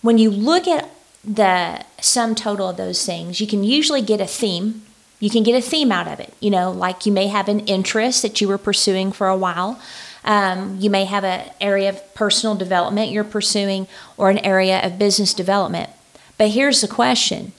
When 0.03 0.19
you 0.19 0.29
look 0.29 0.67
at 0.67 0.91
the 1.25 1.83
sum 1.99 2.35
total 2.35 2.69
of 2.69 2.77
those 2.77 3.03
things, 3.03 3.41
you 3.41 3.47
can 3.47 3.63
usually 3.63 4.03
get 4.03 4.21
a 4.21 4.27
theme. 4.27 4.83
You 5.19 5.31
can 5.31 5.41
get 5.41 5.55
a 5.55 5.67
theme 5.67 5.91
out 5.91 6.07
of 6.07 6.19
it. 6.19 6.35
You 6.39 6.51
know, 6.51 6.71
like 6.71 7.07
you 7.07 7.11
may 7.11 7.25
have 7.25 7.47
an 7.47 7.61
interest 7.61 8.21
that 8.21 8.39
you 8.39 8.47
were 8.47 8.59
pursuing 8.59 9.11
for 9.11 9.27
a 9.27 9.35
while. 9.35 9.81
Um, 10.23 10.77
you 10.79 10.91
may 10.91 11.05
have 11.05 11.23
an 11.23 11.49
area 11.59 11.89
of 11.89 12.13
personal 12.13 12.53
development 12.53 13.09
you're 13.09 13.23
pursuing 13.23 13.87
or 14.17 14.29
an 14.29 14.37
area 14.39 14.85
of 14.85 14.99
business 14.99 15.33
development. 15.33 15.89
But 16.37 16.49
here's 16.49 16.81
the 16.81 16.87
question 16.87 17.53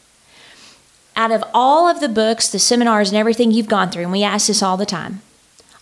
out 1.21 1.31
of 1.31 1.45
all 1.53 1.87
of 1.87 2.01
the 2.01 2.09
books, 2.09 2.49
the 2.49 2.59
seminars, 2.59 3.11
and 3.11 3.19
everything 3.19 3.51
you've 3.51 3.69
gone 3.69 3.91
through, 3.91 4.05
and 4.05 4.13
we 4.13 4.23
ask 4.23 4.47
this 4.47 4.63
all 4.63 4.79
the 4.79 4.87
time, 4.87 5.21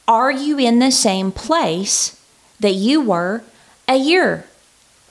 are 0.08 0.32
you 0.32 0.58
in 0.58 0.80
the 0.80 0.90
same 0.90 1.30
place 1.30 2.20
that 2.58 2.74
you 2.74 3.00
were 3.00 3.44
a 3.86 3.96
year 3.96 4.46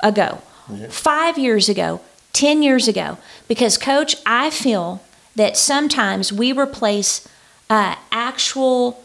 ago, 0.04 0.42
yeah. 0.70 0.88
five 0.90 1.38
years 1.38 1.70
ago, 1.70 2.02
10 2.34 2.62
years 2.62 2.90
ago? 2.90 3.18
Because, 3.48 3.78
coach, 3.78 4.18
I 4.26 4.50
feel 4.50 5.02
that 5.38 5.56
sometimes 5.56 6.34
we 6.34 6.52
replace 6.52 7.26
uh, 7.70 7.96
actual 8.12 9.02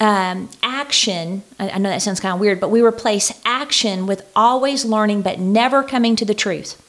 um, 0.00 0.50
action. 0.64 1.44
I, 1.60 1.70
I 1.70 1.78
know 1.78 1.88
that 1.88 2.02
sounds 2.02 2.18
kind 2.18 2.34
of 2.34 2.40
weird, 2.40 2.58
but 2.58 2.70
we 2.70 2.82
replace 2.82 3.30
action 3.44 4.08
with 4.08 4.28
always 4.34 4.84
learning 4.84 5.22
but 5.22 5.38
never 5.38 5.84
coming 5.84 6.16
to 6.16 6.24
the 6.24 6.34
truth. 6.34 6.82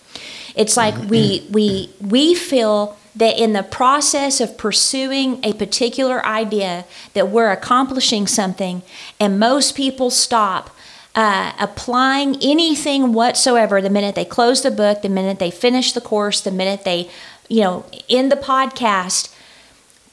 It's 0.56 0.76
like 0.76 0.96
we 1.08 1.48
we 1.52 1.92
we 2.02 2.34
feel 2.34 2.98
that 3.16 3.38
in 3.38 3.54
the 3.54 3.64
process 3.64 4.40
of 4.40 4.58
pursuing 4.58 5.44
a 5.44 5.54
particular 5.54 6.26
idea 6.26 6.86
that 7.14 7.30
we're 7.30 7.52
accomplishing 7.52 8.28
something 8.28 8.82
and 9.20 9.40
most 9.40 9.76
people 9.76 10.10
stop 10.10 10.70
uh, 11.16 11.54
applying 11.60 12.38
anything 12.42 13.14
whatsoever. 13.14 13.82
The 13.82 13.90
minute 13.90 14.16
they 14.16 14.26
close 14.26 14.62
the 14.62 14.72
book 14.72 15.02
the 15.02 15.10
minute 15.10 15.40
they 15.40 15.52
finish 15.52 15.92
the 15.92 16.02
course 16.02 16.42
the 16.42 16.52
minute 16.52 16.84
they 16.86 17.10
you 17.48 17.62
know 17.62 17.86
in 18.08 18.30
the 18.30 18.36
podcast 18.36 19.34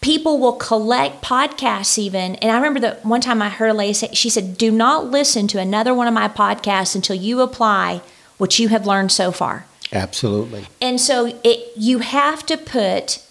people 0.00 0.38
will 0.38 0.52
collect 0.52 1.22
podcasts 1.22 1.98
even. 1.98 2.36
And 2.36 2.50
i 2.50 2.56
remember 2.56 2.80
that 2.80 3.04
one 3.04 3.20
time 3.20 3.42
i 3.42 3.50
heard 3.50 3.70
a 3.70 3.74
lady 3.74 3.92
say 3.92 4.08
she 4.14 4.30
said 4.30 4.56
do 4.56 4.70
not 4.70 5.06
listen 5.06 5.46
to 5.48 5.60
another 5.60 5.94
one 5.94 6.08
of 6.08 6.14
my 6.14 6.28
podcasts 6.28 6.94
until 6.94 7.16
you 7.16 7.40
apply 7.40 8.00
what 8.38 8.58
you 8.58 8.68
have 8.68 8.86
learned 8.86 9.12
so 9.12 9.30
far 9.30 9.66
Absolutely. 9.96 10.66
And 10.80 11.00
so 11.00 11.38
it 11.42 11.72
you 11.76 12.00
have 12.00 12.44
to 12.46 12.56
put 12.56 13.24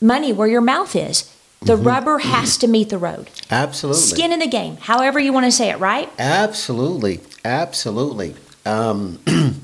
money 0.00 0.32
where 0.32 0.48
your 0.48 0.60
mouth 0.60 0.94
is. 0.94 1.34
The 1.62 1.74
mm-hmm. 1.74 1.86
rubber 1.86 2.18
has 2.18 2.56
to 2.58 2.66
meet 2.66 2.88
the 2.88 2.96
road. 2.96 3.28
Absolutely. 3.50 4.00
Skin 4.00 4.32
in 4.32 4.38
the 4.38 4.46
game, 4.46 4.78
however 4.78 5.18
you 5.18 5.32
want 5.32 5.44
to 5.44 5.52
say 5.52 5.68
it, 5.70 5.78
right? 5.78 6.10
Absolutely. 6.18 7.20
Absolutely. 7.44 8.34
Um, 8.64 9.18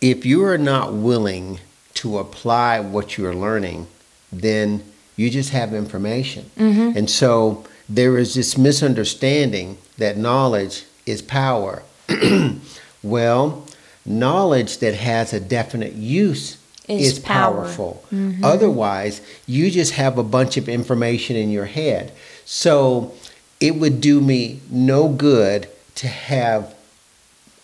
if 0.00 0.24
you 0.24 0.44
are 0.44 0.58
not 0.58 0.92
willing 0.92 1.58
to 1.94 2.18
apply 2.18 2.78
what 2.78 3.18
you're 3.18 3.34
learning, 3.34 3.88
then 4.30 4.84
you 5.16 5.30
just 5.30 5.50
have 5.50 5.74
information. 5.74 6.50
Mm-hmm. 6.56 6.96
And 6.96 7.10
so 7.10 7.64
there 7.88 8.16
is 8.18 8.34
this 8.34 8.56
misunderstanding 8.56 9.78
that 9.98 10.16
knowledge 10.16 10.84
is 11.04 11.22
power. 11.22 11.82
well, 13.02 13.65
knowledge 14.06 14.78
that 14.78 14.94
has 14.94 15.32
a 15.32 15.40
definite 15.40 15.94
use 15.94 16.58
is, 16.88 17.12
is 17.12 17.18
powerful. 17.18 18.04
Mm-hmm. 18.12 18.44
Otherwise, 18.44 19.20
you 19.46 19.70
just 19.70 19.94
have 19.94 20.18
a 20.18 20.22
bunch 20.22 20.56
of 20.56 20.68
information 20.68 21.36
in 21.36 21.50
your 21.50 21.66
head. 21.66 22.12
So 22.44 23.12
it 23.60 23.76
would 23.76 24.00
do 24.00 24.20
me 24.20 24.60
no 24.70 25.08
good 25.08 25.68
to 25.96 26.08
have 26.08 26.74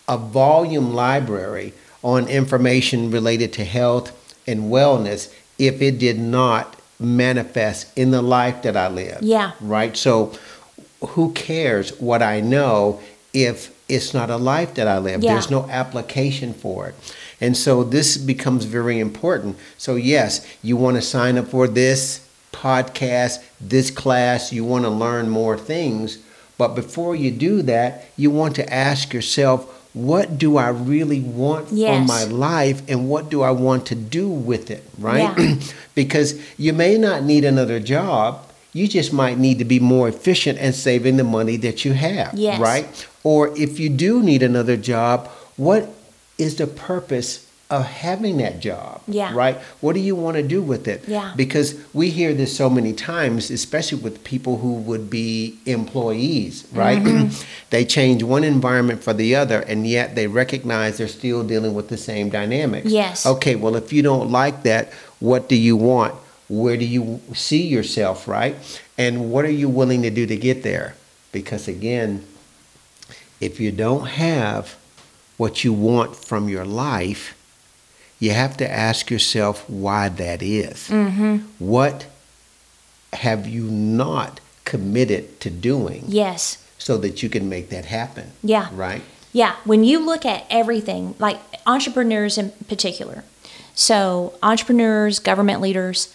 a 0.09 0.19
volume 0.19 0.93
library 0.93 1.73
on 2.03 2.27
information 2.29 3.11
related 3.11 3.53
to 3.55 3.65
health 3.65 4.11
and 4.47 4.65
wellness 4.65 5.33
if 5.59 5.81
it 5.81 5.99
did 5.99 6.19
not 6.19 6.77
manifest 6.99 7.97
in 7.97 8.11
the 8.11 8.23
life 8.23 8.63
that 8.63 8.77
I 8.77 8.89
live. 8.89 9.19
Yeah. 9.23 9.53
Right? 9.61 9.97
So 9.97 10.33
who 11.11 11.33
cares 11.33 11.99
what 12.01 12.23
I 12.23 12.41
know 12.41 13.01
if 13.33 13.72
it's 13.93 14.15
not 14.15 14.31
a 14.31 14.37
life 14.37 14.75
that 14.75 14.89
I 14.89 14.99
live. 14.99 15.23
Yeah. 15.23 15.35
There's 15.35 15.51
no 15.51 15.69
application 15.69 16.55
for 16.55 16.89
it. 16.89 16.95
And 17.41 17.57
so 17.57 17.85
this 17.85 18.17
becomes 18.17 18.65
very 18.65 18.99
important. 18.99 19.57
So, 19.77 19.97
yes, 19.97 20.47
you 20.63 20.77
want 20.77 20.97
to 20.97 21.03
sign 21.03 21.37
up 21.37 21.49
for 21.49 21.67
this 21.67 22.29
podcast, 22.53 23.45
this 23.61 23.91
class, 23.91 24.53
you 24.53 24.65
want 24.65 24.85
to 24.85 24.91
learn 24.91 25.29
more 25.29 25.59
things. 25.59 26.19
But 26.57 26.75
before 26.75 27.17
you 27.17 27.31
do 27.31 27.63
that, 27.63 28.07
you 28.17 28.31
want 28.31 28.55
to 28.57 28.73
ask 28.73 29.13
yourself, 29.13 29.69
what 29.95 30.39
do 30.39 30.57
I 30.57 30.69
really 30.69 31.21
want 31.21 31.71
yes. 31.71 31.99
for 31.99 32.07
my 32.07 32.25
life 32.25 32.83
and 32.89 33.11
what 33.11 33.29
do 33.29 33.43
I 33.43 33.51
want 33.51 33.87
to 33.87 33.95
do 33.95 34.29
with 34.29 34.71
it, 34.71 34.85
right? 34.99 35.37
Yeah. 35.37 35.57
because 35.95 36.41
you 36.57 36.73
may 36.73 36.97
not 36.97 37.25
need 37.25 37.45
another 37.45 37.81
job. 37.81 38.47
You 38.73 38.89
just 38.89 39.13
might 39.13 39.37
need 39.37 39.59
to 39.59 39.67
be 39.67 39.81
more 39.81 40.09
efficient 40.09 40.59
and 40.59 40.75
saving 40.75 41.19
the 41.19 41.25
money 41.25 41.57
that 41.59 41.85
you 41.85 41.93
have, 41.93 42.33
yes. 42.35 42.59
right? 42.59 43.07
Or 43.25 43.57
if 43.57 43.79
you 43.79 43.89
do 43.89 44.23
need 44.23 44.43
another 44.43 44.77
job, 44.77 45.29
what 45.57 45.89
is 46.39 46.57
the 46.57 46.67
purpose 46.67 47.47
of 47.73 47.87
having 47.87 48.37
that 48.37 48.61
job. 48.61 49.01
Yeah. 49.09 49.35
Right? 49.35 49.57
What 49.81 49.95
do 49.95 50.01
you 50.01 50.15
want 50.15 50.37
to 50.37 50.43
do 50.43 50.61
with 50.61 50.87
it? 50.87 51.09
Yeah. 51.09 51.33
Because 51.35 51.83
we 51.95 52.11
hear 52.11 52.35
this 52.35 52.55
so 52.55 52.69
many 52.69 52.93
times, 52.93 53.51
especially 53.51 53.99
with 53.99 54.23
people 54.25 54.59
who 54.59 54.75
would 54.75 55.09
be 55.09 55.59
employees, 55.65 56.69
right? 56.73 57.03
Mm-hmm. 57.03 57.43
they 57.71 57.87
change 57.87 58.23
one 58.23 58.45
environment 58.45 59.03
for 59.03 59.15
the 59.15 59.35
other, 59.35 59.61
and 59.61 59.87
yet 59.87 60.15
they 60.15 60.27
recognize 60.27 60.99
they're 60.99 61.09
still 61.09 61.43
dealing 61.43 61.73
with 61.73 61.89
the 61.89 61.97
same 61.97 62.29
dynamics. 62.29 62.89
Yes. 62.89 63.25
Okay, 63.25 63.57
well, 63.57 63.75
if 63.75 63.91
you 63.91 64.03
don't 64.03 64.31
like 64.31 64.65
that, 64.65 64.93
what 65.19 65.49
do 65.49 65.57
you 65.57 65.75
want? 65.75 66.15
Where 66.51 66.77
do 66.77 66.85
you 66.85 67.23
see 67.33 67.67
yourself, 67.67 68.29
right? 68.29 68.55
And 68.99 69.33
what 69.33 69.47
are 69.47 69.51
you 69.51 69.71
willing 69.71 70.03
to 70.03 70.11
do 70.11 70.27
to 70.27 70.37
get 70.37 70.63
there? 70.63 70.95
Because 71.33 71.69
again, 71.69 72.23
if 73.43 73.59
you 73.59 73.73
don't 73.73 74.07
have 74.07 74.77
what 75.37 75.65
you 75.65 75.73
want 75.73 76.15
from 76.15 76.49
your 76.49 76.65
life, 76.65 77.37
you 78.21 78.31
have 78.31 78.57
to 78.59 78.71
ask 78.71 79.11
yourself 79.11 79.69
why 79.69 80.09
that 80.09 80.43
is. 80.43 80.89
Mm-hmm. 80.89 81.39
What 81.59 82.07
have 83.13 83.49
you 83.49 83.65
not 83.65 84.39
committed 84.65 85.41
to 85.41 85.51
doing 85.51 86.05
Yes. 86.07 86.65
so 86.79 86.97
that 86.99 87.23
you 87.23 87.29
can 87.29 87.49
make 87.49 87.69
that 87.71 87.87
happen? 87.87 88.31
Yeah. 88.45 88.69
Right? 88.73 89.03
Yeah, 89.33 89.57
when 89.65 89.83
you 89.83 89.99
look 89.99 90.25
at 90.25 90.47
everything, 90.49 91.17
like 91.19 91.41
entrepreneurs 91.67 92.39
in 92.39 92.51
particular, 92.69 93.25
so 93.75 94.35
entrepreneurs, 94.43 95.19
government 95.19 95.61
leaders, 95.61 96.15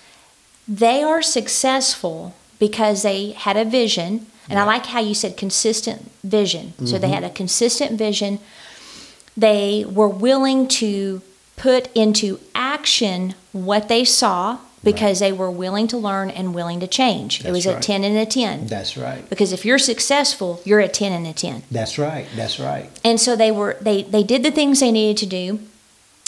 they 0.68 1.04
are 1.04 1.22
successful 1.22 2.36
because 2.60 3.02
they 3.02 3.32
had 3.32 3.58
a 3.58 3.66
vision. 3.66 4.28
And 4.50 4.60
I 4.60 4.64
like 4.64 4.86
how 4.86 5.00
you 5.00 5.14
said 5.14 5.38
consistent 5.38 6.12
vision. 6.24 6.74
So 6.86 6.98
they 6.98 7.08
mm-hmm. 7.08 7.14
had 7.16 7.24
a 7.24 7.30
consistent 7.30 7.98
vision. 7.98 8.40
They 9.36 9.86
were 9.86 10.08
willing 10.08 10.68
to 10.70 11.22
put 11.58 11.92
into 11.96 12.40
action 12.56 13.36
what 13.52 13.88
they 13.90 14.06
saw 14.06 14.60
because 14.84 15.20
they 15.20 15.32
were 15.32 15.52
willing 15.52 15.88
to 15.88 15.98
learn 15.98 16.30
and 16.30 16.54
willing 16.54 16.80
to 16.80 16.88
change. 16.88 17.42
it 17.42 17.44
That's 17.44 17.54
was 17.54 17.66
a 17.66 17.80
10 17.80 18.04
and 18.04 18.18
a 18.18 18.26
10. 18.26 18.68
That's 18.68 18.96
right. 18.96 19.28
Because 19.30 19.52
if 19.52 19.66
you're 19.66 19.80
successful, 19.80 20.62
you're 20.64 20.80
a 20.80 20.88
10 20.88 21.12
and 21.12 21.28
a 21.28 21.34
10 21.34 21.64
That's 21.70 21.98
right. 21.98 22.28
That's 22.36 22.60
right. 22.60 22.90
and 23.04 23.20
so 23.20 23.36
they 23.36 23.52
were 23.52 23.78
they 23.82 24.04
they 24.04 24.24
did 24.24 24.44
the 24.44 24.52
things 24.52 24.80
they 24.80 24.92
needed 24.92 25.18
to 25.18 25.26
do 25.26 25.60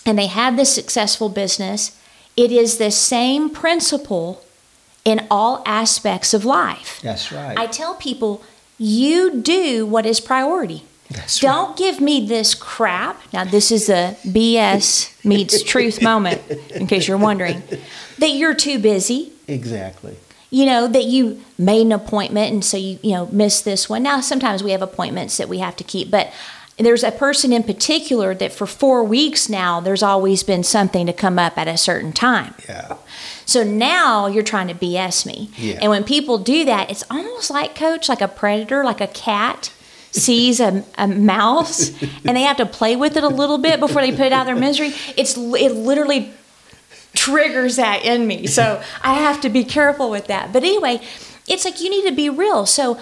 and 0.06 0.18
they 0.18 0.28
had 0.28 0.58
this 0.58 0.74
successful 0.74 1.30
business 1.30 1.98
it 2.36 2.52
is 2.52 2.78
the 2.78 2.92
same 2.92 3.50
principle 3.50 4.44
in 5.06 5.25
all 5.32 5.63
aspects 5.65 6.34
of 6.34 6.46
life 6.46 7.00
That's 7.01 7.32
right. 7.32 7.58
i 7.58 7.65
tell 7.68 7.96
people 7.96 8.44
you 8.77 9.41
do 9.41 9.86
what 9.86 10.06
is 10.06 10.20
priority 10.20 10.84
That's 11.10 11.41
right. 11.41 11.50
don't 11.51 11.77
give 11.77 12.00
me 12.01 12.25
this 12.27 12.53
crap 12.56 13.22
now 13.34 13.44
this 13.44 13.72
is 13.72 13.89
a 13.89 14.15
bs 14.25 15.25
meets 15.25 15.63
truth 15.63 16.01
moment 16.01 16.41
in 16.72 16.88
case 16.88 17.08
you're 17.08 17.18
wondering 17.18 17.63
that 18.18 18.29
you're 18.32 18.56
too 18.56 18.79
busy 18.79 19.32
Exactly. 19.48 20.15
you 20.51 20.65
know 20.65 20.88
that 20.88 21.06
you 21.06 21.41
made 21.58 21.82
an 21.86 21.91
appointment 21.91 22.51
and 22.53 22.63
so 22.65 22.77
you 22.77 23.00
you 23.01 23.12
know 23.13 23.25
missed 23.27 23.65
this 23.65 23.89
one 23.89 24.03
now 24.03 24.20
sometimes 24.22 24.62
we 24.63 24.72
have 24.72 24.82
appointments 24.82 25.38
that 25.38 25.50
we 25.50 25.60
have 25.60 25.75
to 25.77 25.84
keep 25.84 26.12
but 26.12 26.32
there's 26.86 27.04
a 27.04 27.12
person 27.12 27.52
in 27.54 27.64
particular 27.64 28.34
that 28.36 28.52
for 28.52 28.66
four 28.68 29.04
weeks 29.04 29.50
now 29.50 29.80
there's 29.80 30.04
always 30.04 30.44
been 30.44 30.64
something 30.64 31.06
to 31.06 31.14
come 31.14 31.38
up 31.40 31.58
at 31.58 31.68
a 31.68 31.78
certain 31.78 32.12
time 32.14 32.54
Yeah. 32.68 32.96
so 33.46 33.64
now 33.64 34.28
you're 34.28 34.44
trying 34.44 34.68
to 34.70 34.74
bs 34.76 35.26
me 35.26 35.50
Yeah. 35.58 35.80
and 35.82 35.90
when 35.92 36.04
people 36.04 36.38
do 36.38 36.66
that 36.66 36.90
it's 36.90 37.04
almost 37.10 37.50
like 37.52 37.76
coach 37.76 38.10
like 38.10 38.22
a 38.22 38.28
predator 38.28 38.84
like 38.84 39.02
a 39.02 39.08
cat 39.08 39.72
sees 40.12 40.60
a, 40.60 40.84
a 40.98 41.08
mouse 41.08 41.92
and 42.26 42.36
they 42.36 42.42
have 42.42 42.58
to 42.58 42.66
play 42.66 42.96
with 42.96 43.16
it 43.18 43.24
a 43.24 43.28
little 43.30 43.58
bit 43.58 43.80
before 43.80 44.02
they 44.02 44.12
put 44.12 44.22
it 44.28 44.32
out 44.34 44.42
of 44.42 44.48
their 44.48 44.56
misery 44.56 44.92
it's 45.18 45.38
it 45.38 45.74
literally 45.74 46.32
triggers 47.14 47.76
that 47.78 48.06
in 48.06 48.28
me. 48.28 48.46
So 48.46 48.82
I 49.04 49.16
have 49.16 49.42
to 49.42 49.50
be 49.50 49.64
careful 49.64 50.12
with 50.12 50.28
that. 50.28 50.54
But 50.54 50.64
anyway, 50.64 51.02
it's 51.48 51.66
like 51.66 51.82
you 51.82 51.90
need 51.90 52.08
to 52.08 52.16
be 52.16 52.30
real. 52.30 52.68
So, 52.68 53.00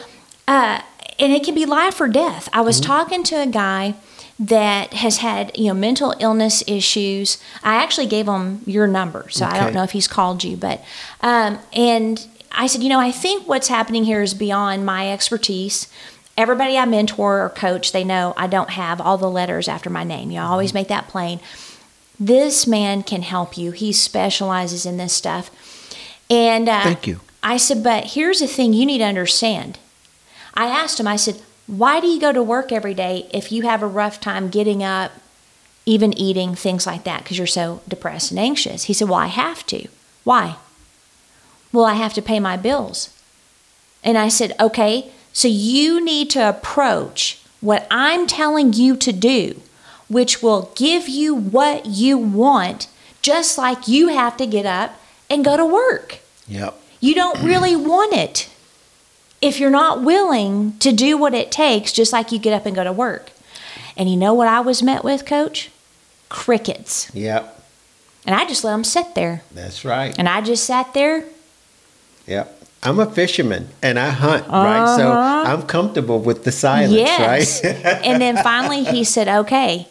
uh, 0.47 0.81
and 1.19 1.33
it 1.33 1.43
can 1.43 1.55
be 1.55 1.65
life 1.65 1.99
or 1.99 2.07
death. 2.07 2.49
I 2.53 2.61
was 2.61 2.79
talking 2.79 3.23
to 3.23 3.35
a 3.35 3.47
guy 3.47 3.95
that 4.39 4.93
has 4.93 5.17
had 5.17 5.57
you 5.57 5.67
know 5.67 5.73
mental 5.73 6.13
illness 6.19 6.63
issues. 6.67 7.37
I 7.63 7.75
actually 7.75 8.07
gave 8.07 8.27
him 8.27 8.61
your 8.65 8.87
number, 8.87 9.29
so 9.29 9.45
I 9.45 9.59
don't 9.59 9.73
know 9.73 9.83
if 9.83 9.91
he's 9.91 10.07
called 10.07 10.43
you, 10.43 10.57
but 10.57 10.83
um, 11.21 11.59
and 11.73 12.25
I 12.51 12.67
said, 12.67 12.81
you 12.81 12.89
know, 12.89 12.99
I 12.99 13.11
think 13.11 13.47
what's 13.47 13.67
happening 13.67 14.03
here 14.03 14.21
is 14.21 14.33
beyond 14.33 14.85
my 14.85 15.11
expertise. 15.11 15.87
Everybody 16.35 16.77
I 16.77 16.85
mentor 16.85 17.43
or 17.43 17.49
coach, 17.49 17.91
they 17.91 18.03
know 18.03 18.33
I 18.37 18.45
don't 18.45 18.69
have 18.71 19.01
all 19.01 19.17
the 19.17 19.29
letters 19.29 19.67
after 19.67 19.89
my 19.89 20.03
name. 20.03 20.29
You 20.29 20.37
know, 20.37 20.45
I 20.45 20.49
always 20.49 20.73
make 20.73 20.87
that 20.87 21.07
plain 21.07 21.39
this 22.19 22.65
man 22.65 23.03
can 23.03 23.21
help 23.21 23.57
you. 23.57 23.71
He 23.71 23.91
specializes 23.91 24.85
in 24.85 24.97
this 24.97 25.13
stuff. 25.13 25.51
And 26.29 26.67
uh, 26.67 26.83
Thank 26.83 27.07
you. 27.07 27.21
I 27.43 27.57
said, 27.57 27.83
but 27.83 28.05
here's 28.13 28.39
the 28.39 28.47
thing 28.47 28.73
you 28.73 28.85
need 28.85 28.97
to 28.99 29.03
understand. 29.03 29.79
I 30.57 30.67
asked 30.67 30.99
him, 30.99 31.07
I 31.07 31.17
said, 31.17 31.39
why 31.67 31.99
do 31.99 32.07
you 32.07 32.19
go 32.19 32.33
to 32.33 32.41
work 32.41 32.71
every 32.71 32.95
day 32.95 33.29
if 33.31 33.51
you 33.51 33.61
have 33.61 33.83
a 33.83 33.87
rough 33.87 34.19
time 34.19 34.49
getting 34.49 34.81
up, 34.81 35.11
even 35.85 36.17
eating, 36.17 36.55
things 36.55 36.87
like 36.87 37.03
that, 37.03 37.23
because 37.23 37.37
you're 37.37 37.45
so 37.45 37.81
depressed 37.87 38.31
and 38.31 38.39
anxious? 38.39 38.85
He 38.85 38.93
said, 38.93 39.07
well, 39.07 39.19
I 39.19 39.27
have 39.27 39.65
to. 39.67 39.87
Why? 40.23 40.55
Well, 41.71 41.85
I 41.85 41.93
have 41.93 42.13
to 42.15 42.23
pay 42.23 42.39
my 42.39 42.57
bills. 42.57 43.13
And 44.03 44.17
I 44.17 44.29
said, 44.29 44.53
okay, 44.59 45.11
so 45.31 45.47
you 45.47 46.03
need 46.03 46.31
to 46.31 46.49
approach 46.49 47.39
what 47.61 47.85
I'm 47.91 48.25
telling 48.25 48.73
you 48.73 48.95
to 48.97 49.13
do, 49.13 49.61
which 50.09 50.41
will 50.41 50.71
give 50.75 51.07
you 51.07 51.35
what 51.35 51.85
you 51.85 52.17
want, 52.17 52.87
just 53.21 53.59
like 53.59 53.87
you 53.87 54.07
have 54.07 54.37
to 54.37 54.47
get 54.47 54.65
up 54.65 54.99
and 55.29 55.45
go 55.45 55.55
to 55.55 55.65
work. 55.65 56.19
Yep. 56.47 56.79
You 56.99 57.13
don't 57.13 57.43
really 57.43 57.75
want 57.75 58.13
it 58.13 58.49
if 59.41 59.59
you're 59.59 59.69
not 59.69 60.03
willing 60.03 60.77
to 60.79 60.91
do 60.91 61.17
what 61.17 61.33
it 61.33 61.51
takes, 61.51 61.91
just 61.91 62.11
like 62.11 62.31
you 62.31 62.39
get 62.39 62.53
up 62.53 62.65
and 62.65 62.75
go 62.75 62.83
to 62.83 62.91
work. 62.91 63.31
And 63.95 64.09
you 64.09 64.17
know 64.17 64.33
what 64.33 64.47
I 64.47 64.59
was 64.59 64.83
met 64.83 65.03
with, 65.03 65.25
coach? 65.25 65.71
Crickets. 66.29 67.13
Yep. 67.13 67.53
And 68.25 68.35
I 68.35 68.45
just 68.45 68.63
let 68.63 68.71
them 68.71 68.83
sit 68.83 69.15
there. 69.15 69.43
That's 69.51 69.85
right. 69.85 70.17
And 70.17 70.27
I 70.27 70.41
just 70.41 70.65
sat 70.65 70.93
there. 70.93 71.25
Yep. 72.25 72.53
I'm 72.83 72.99
a 72.99 73.09
fisherman 73.09 73.69
and 73.81 73.97
I 73.97 74.09
hunt, 74.09 74.47
right? 74.47 74.97
So 74.97 75.11
uh-huh. 75.11 75.51
I'm 75.51 75.63
comfortable 75.63 76.19
with 76.19 76.43
the 76.43 76.51
silence, 76.51 76.93
yes. 76.93 77.63
right? 77.63 77.75
and 78.05 78.21
then 78.21 78.37
finally 78.37 78.83
he 78.83 79.03
said, 79.03 79.27
okay, 79.27 79.87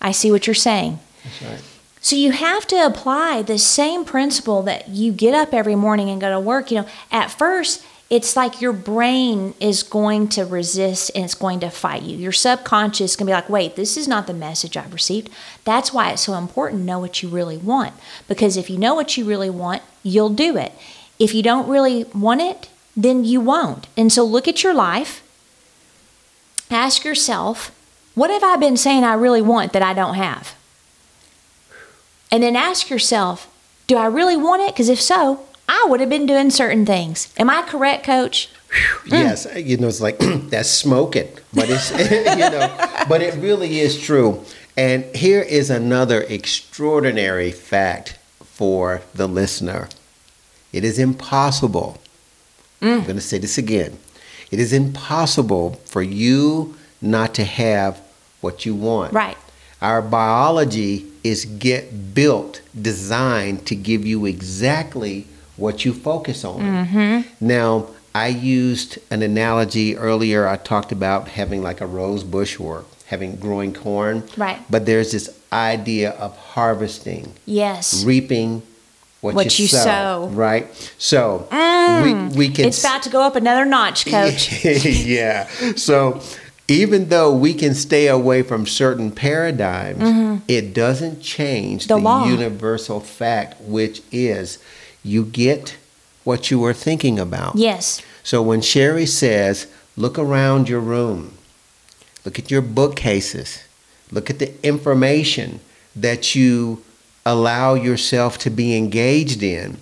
I 0.00 0.12
see 0.12 0.30
what 0.30 0.46
you're 0.46 0.54
saying. 0.54 0.98
That's 1.22 1.42
right. 1.42 1.62
So 2.00 2.16
you 2.16 2.32
have 2.32 2.66
to 2.68 2.86
apply 2.86 3.42
the 3.42 3.58
same 3.58 4.06
principle 4.06 4.62
that 4.62 4.88
you 4.88 5.12
get 5.12 5.34
up 5.34 5.52
every 5.52 5.74
morning 5.74 6.08
and 6.08 6.18
go 6.18 6.30
to 6.30 6.40
work. 6.40 6.70
You 6.70 6.78
know, 6.78 6.88
at 7.12 7.30
first, 7.30 7.84
it's 8.10 8.34
like 8.34 8.60
your 8.60 8.72
brain 8.72 9.54
is 9.60 9.84
going 9.84 10.26
to 10.30 10.44
resist 10.44 11.12
and 11.14 11.24
it's 11.24 11.34
going 11.34 11.60
to 11.60 11.70
fight 11.70 12.02
you. 12.02 12.16
Your 12.16 12.32
subconscious 12.32 13.14
can 13.14 13.24
be 13.24 13.32
like, 13.32 13.48
wait, 13.48 13.76
this 13.76 13.96
is 13.96 14.08
not 14.08 14.26
the 14.26 14.34
message 14.34 14.76
I've 14.76 14.92
received. 14.92 15.30
That's 15.64 15.92
why 15.92 16.10
it's 16.10 16.22
so 16.22 16.34
important 16.34 16.80
to 16.80 16.84
know 16.84 16.98
what 16.98 17.22
you 17.22 17.28
really 17.28 17.56
want. 17.56 17.94
Because 18.26 18.56
if 18.56 18.68
you 18.68 18.78
know 18.78 18.96
what 18.96 19.16
you 19.16 19.24
really 19.24 19.48
want, 19.48 19.82
you'll 20.02 20.30
do 20.30 20.56
it. 20.56 20.72
If 21.20 21.34
you 21.34 21.42
don't 21.44 21.68
really 21.68 22.02
want 22.12 22.40
it, 22.40 22.68
then 22.96 23.24
you 23.24 23.40
won't. 23.40 23.86
And 23.96 24.12
so 24.12 24.24
look 24.24 24.48
at 24.48 24.64
your 24.64 24.74
life. 24.74 25.22
Ask 26.68 27.04
yourself, 27.04 27.70
what 28.16 28.30
have 28.30 28.42
I 28.42 28.56
been 28.56 28.76
saying 28.76 29.04
I 29.04 29.14
really 29.14 29.42
want 29.42 29.72
that 29.72 29.82
I 29.82 29.94
don't 29.94 30.14
have? 30.14 30.56
And 32.32 32.42
then 32.42 32.56
ask 32.56 32.90
yourself, 32.90 33.46
do 33.86 33.96
I 33.96 34.06
really 34.06 34.36
want 34.36 34.62
it? 34.62 34.72
Because 34.72 34.88
if 34.88 35.00
so, 35.00 35.46
I 35.72 35.86
would 35.88 36.00
have 36.00 36.08
been 36.08 36.26
doing 36.26 36.50
certain 36.50 36.84
things. 36.84 37.32
Am 37.38 37.48
I 37.48 37.62
correct, 37.62 38.04
coach? 38.04 38.50
Mm. 39.04 39.12
Yes, 39.12 39.46
you 39.54 39.76
know, 39.76 39.86
it's 39.86 40.00
like 40.00 40.18
that's 40.50 40.68
smoking, 40.68 41.28
but 41.54 41.70
it's 41.70 41.90
you 42.10 42.50
know, 42.50 42.88
but 43.08 43.22
it 43.22 43.36
really 43.36 43.78
is 43.78 44.00
true. 44.00 44.44
And 44.76 45.04
here 45.14 45.40
is 45.40 45.70
another 45.70 46.22
extraordinary 46.22 47.52
fact 47.52 48.18
for 48.42 49.02
the 49.14 49.28
listener. 49.28 49.88
It 50.72 50.82
is 50.82 50.98
impossible. 50.98 51.98
I'm 52.82 53.02
mm. 53.02 53.04
going 53.04 53.16
to 53.16 53.22
say 53.22 53.38
this 53.38 53.56
again. 53.56 53.96
It 54.50 54.58
is 54.58 54.72
impossible 54.72 55.74
for 55.84 56.02
you 56.02 56.74
not 57.00 57.32
to 57.34 57.44
have 57.44 58.00
what 58.40 58.66
you 58.66 58.74
want. 58.74 59.12
Right. 59.12 59.36
Our 59.80 60.02
biology 60.02 61.06
is 61.22 61.44
get 61.44 62.12
built, 62.12 62.60
designed 62.80 63.66
to 63.66 63.76
give 63.76 64.04
you 64.04 64.26
exactly 64.26 65.26
what 65.60 65.84
you 65.84 65.92
focus 65.92 66.44
on. 66.44 66.60
Mm-hmm. 66.60 67.46
Now, 67.46 67.86
I 68.14 68.28
used 68.28 68.98
an 69.10 69.22
analogy 69.22 69.96
earlier. 69.96 70.48
I 70.48 70.56
talked 70.56 70.90
about 70.90 71.28
having 71.28 71.62
like 71.62 71.80
a 71.80 71.86
rose 71.86 72.24
bush 72.24 72.58
or 72.58 72.84
having 73.06 73.36
growing 73.36 73.72
corn. 73.72 74.24
Right. 74.36 74.58
But 74.70 74.86
there's 74.86 75.12
this 75.12 75.28
idea 75.52 76.10
of 76.12 76.36
harvesting, 76.36 77.34
Yes. 77.46 78.04
reaping 78.04 78.62
what, 79.20 79.34
What 79.34 79.58
you, 79.58 79.64
you 79.64 79.68
sow. 79.68 80.28
Right. 80.32 80.66
So 80.96 81.46
we 82.02 82.14
we 82.38 82.48
can 82.48 82.64
It's 82.66 82.80
about 82.82 83.02
to 83.02 83.10
go 83.10 83.20
up 83.22 83.36
another 83.36 83.66
notch, 83.66 84.06
coach. 84.06 84.64
yeah. 84.64 85.46
So 85.76 86.20
even 86.68 87.08
though 87.10 87.34
we 87.34 87.52
can 87.52 87.74
stay 87.74 88.06
away 88.06 88.42
from 88.42 88.64
certain 88.66 89.10
paradigms, 89.10 90.40
it 90.48 90.72
doesn't 90.72 91.20
change 91.20 91.86
Mm-hmm. 91.86 92.02
The 92.02 92.24
the, 92.24 92.42
universal 92.42 93.00
fact, 93.00 93.60
which 93.60 94.02
is 94.10 94.58
you 95.02 95.24
get 95.24 95.76
what 96.24 96.50
you 96.50 96.64
are 96.64 96.74
thinking 96.74 97.18
about. 97.18 97.56
Yes. 97.56 98.02
So 98.22 98.42
when 98.42 98.60
Sherry 98.60 99.06
says, 99.06 99.66
look 99.96 100.18
around 100.18 100.68
your 100.68 100.80
room, 100.80 101.34
look 102.24 102.38
at 102.38 102.50
your 102.50 102.62
bookcases, 102.62 103.64
look 104.10 104.30
at 104.30 104.38
the 104.38 104.52
information 104.66 105.60
that 105.96 106.34
you 106.34 106.84
allow 107.24 107.74
yourself 107.74 108.38
to 108.38 108.50
be 108.50 108.76
engaged 108.76 109.42
in, 109.42 109.78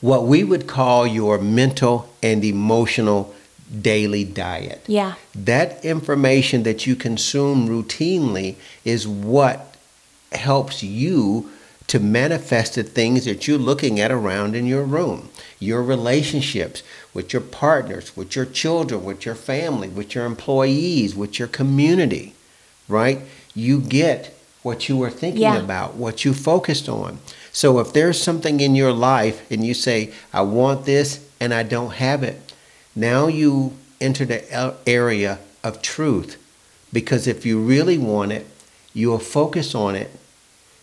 what 0.00 0.24
we 0.24 0.44
would 0.44 0.66
call 0.66 1.06
your 1.06 1.38
mental 1.38 2.10
and 2.22 2.44
emotional 2.44 3.34
daily 3.80 4.24
diet. 4.24 4.82
Yeah. 4.86 5.14
That 5.34 5.84
information 5.84 6.64
that 6.64 6.86
you 6.86 6.96
consume 6.96 7.68
routinely 7.68 8.56
is 8.84 9.06
what 9.06 9.74
helps 10.32 10.82
you 10.82 11.50
to 11.90 11.98
manifest 11.98 12.76
the 12.76 12.84
things 12.84 13.24
that 13.24 13.48
you're 13.48 13.58
looking 13.58 13.98
at 13.98 14.12
around 14.12 14.54
in 14.54 14.64
your 14.64 14.84
room. 14.84 15.28
Your 15.58 15.82
relationships 15.82 16.84
with 17.12 17.32
your 17.32 17.42
partners, 17.42 18.16
with 18.16 18.36
your 18.36 18.44
children, 18.46 19.02
with 19.02 19.26
your 19.26 19.34
family, 19.34 19.88
with 19.88 20.14
your 20.14 20.24
employees, 20.24 21.16
with 21.16 21.40
your 21.40 21.48
community, 21.48 22.34
right? 22.86 23.18
You 23.56 23.80
get 23.80 24.32
what 24.62 24.88
you 24.88 25.02
are 25.02 25.10
thinking 25.10 25.42
Yeah. 25.42 25.58
about, 25.58 25.96
what 25.96 26.24
you 26.24 26.32
focused 26.32 26.88
on. 26.88 27.18
So 27.52 27.80
if 27.80 27.92
there's 27.92 28.22
something 28.22 28.60
in 28.60 28.76
your 28.76 28.92
life 28.92 29.42
and 29.50 29.66
you 29.66 29.74
say, 29.74 30.12
I 30.32 30.42
want 30.42 30.84
this 30.86 31.18
and 31.40 31.52
I 31.52 31.64
don't 31.64 31.94
have 31.94 32.22
it, 32.22 32.52
now 32.94 33.26
you 33.26 33.72
enter 34.00 34.24
the 34.24 34.74
area 34.86 35.40
of 35.64 35.82
truth. 35.82 36.36
Because 36.92 37.26
if 37.26 37.44
you 37.44 37.58
really 37.60 37.98
want 37.98 38.30
it, 38.30 38.46
you'll 38.94 39.18
focus 39.18 39.74
on 39.74 39.96
it. 39.96 40.10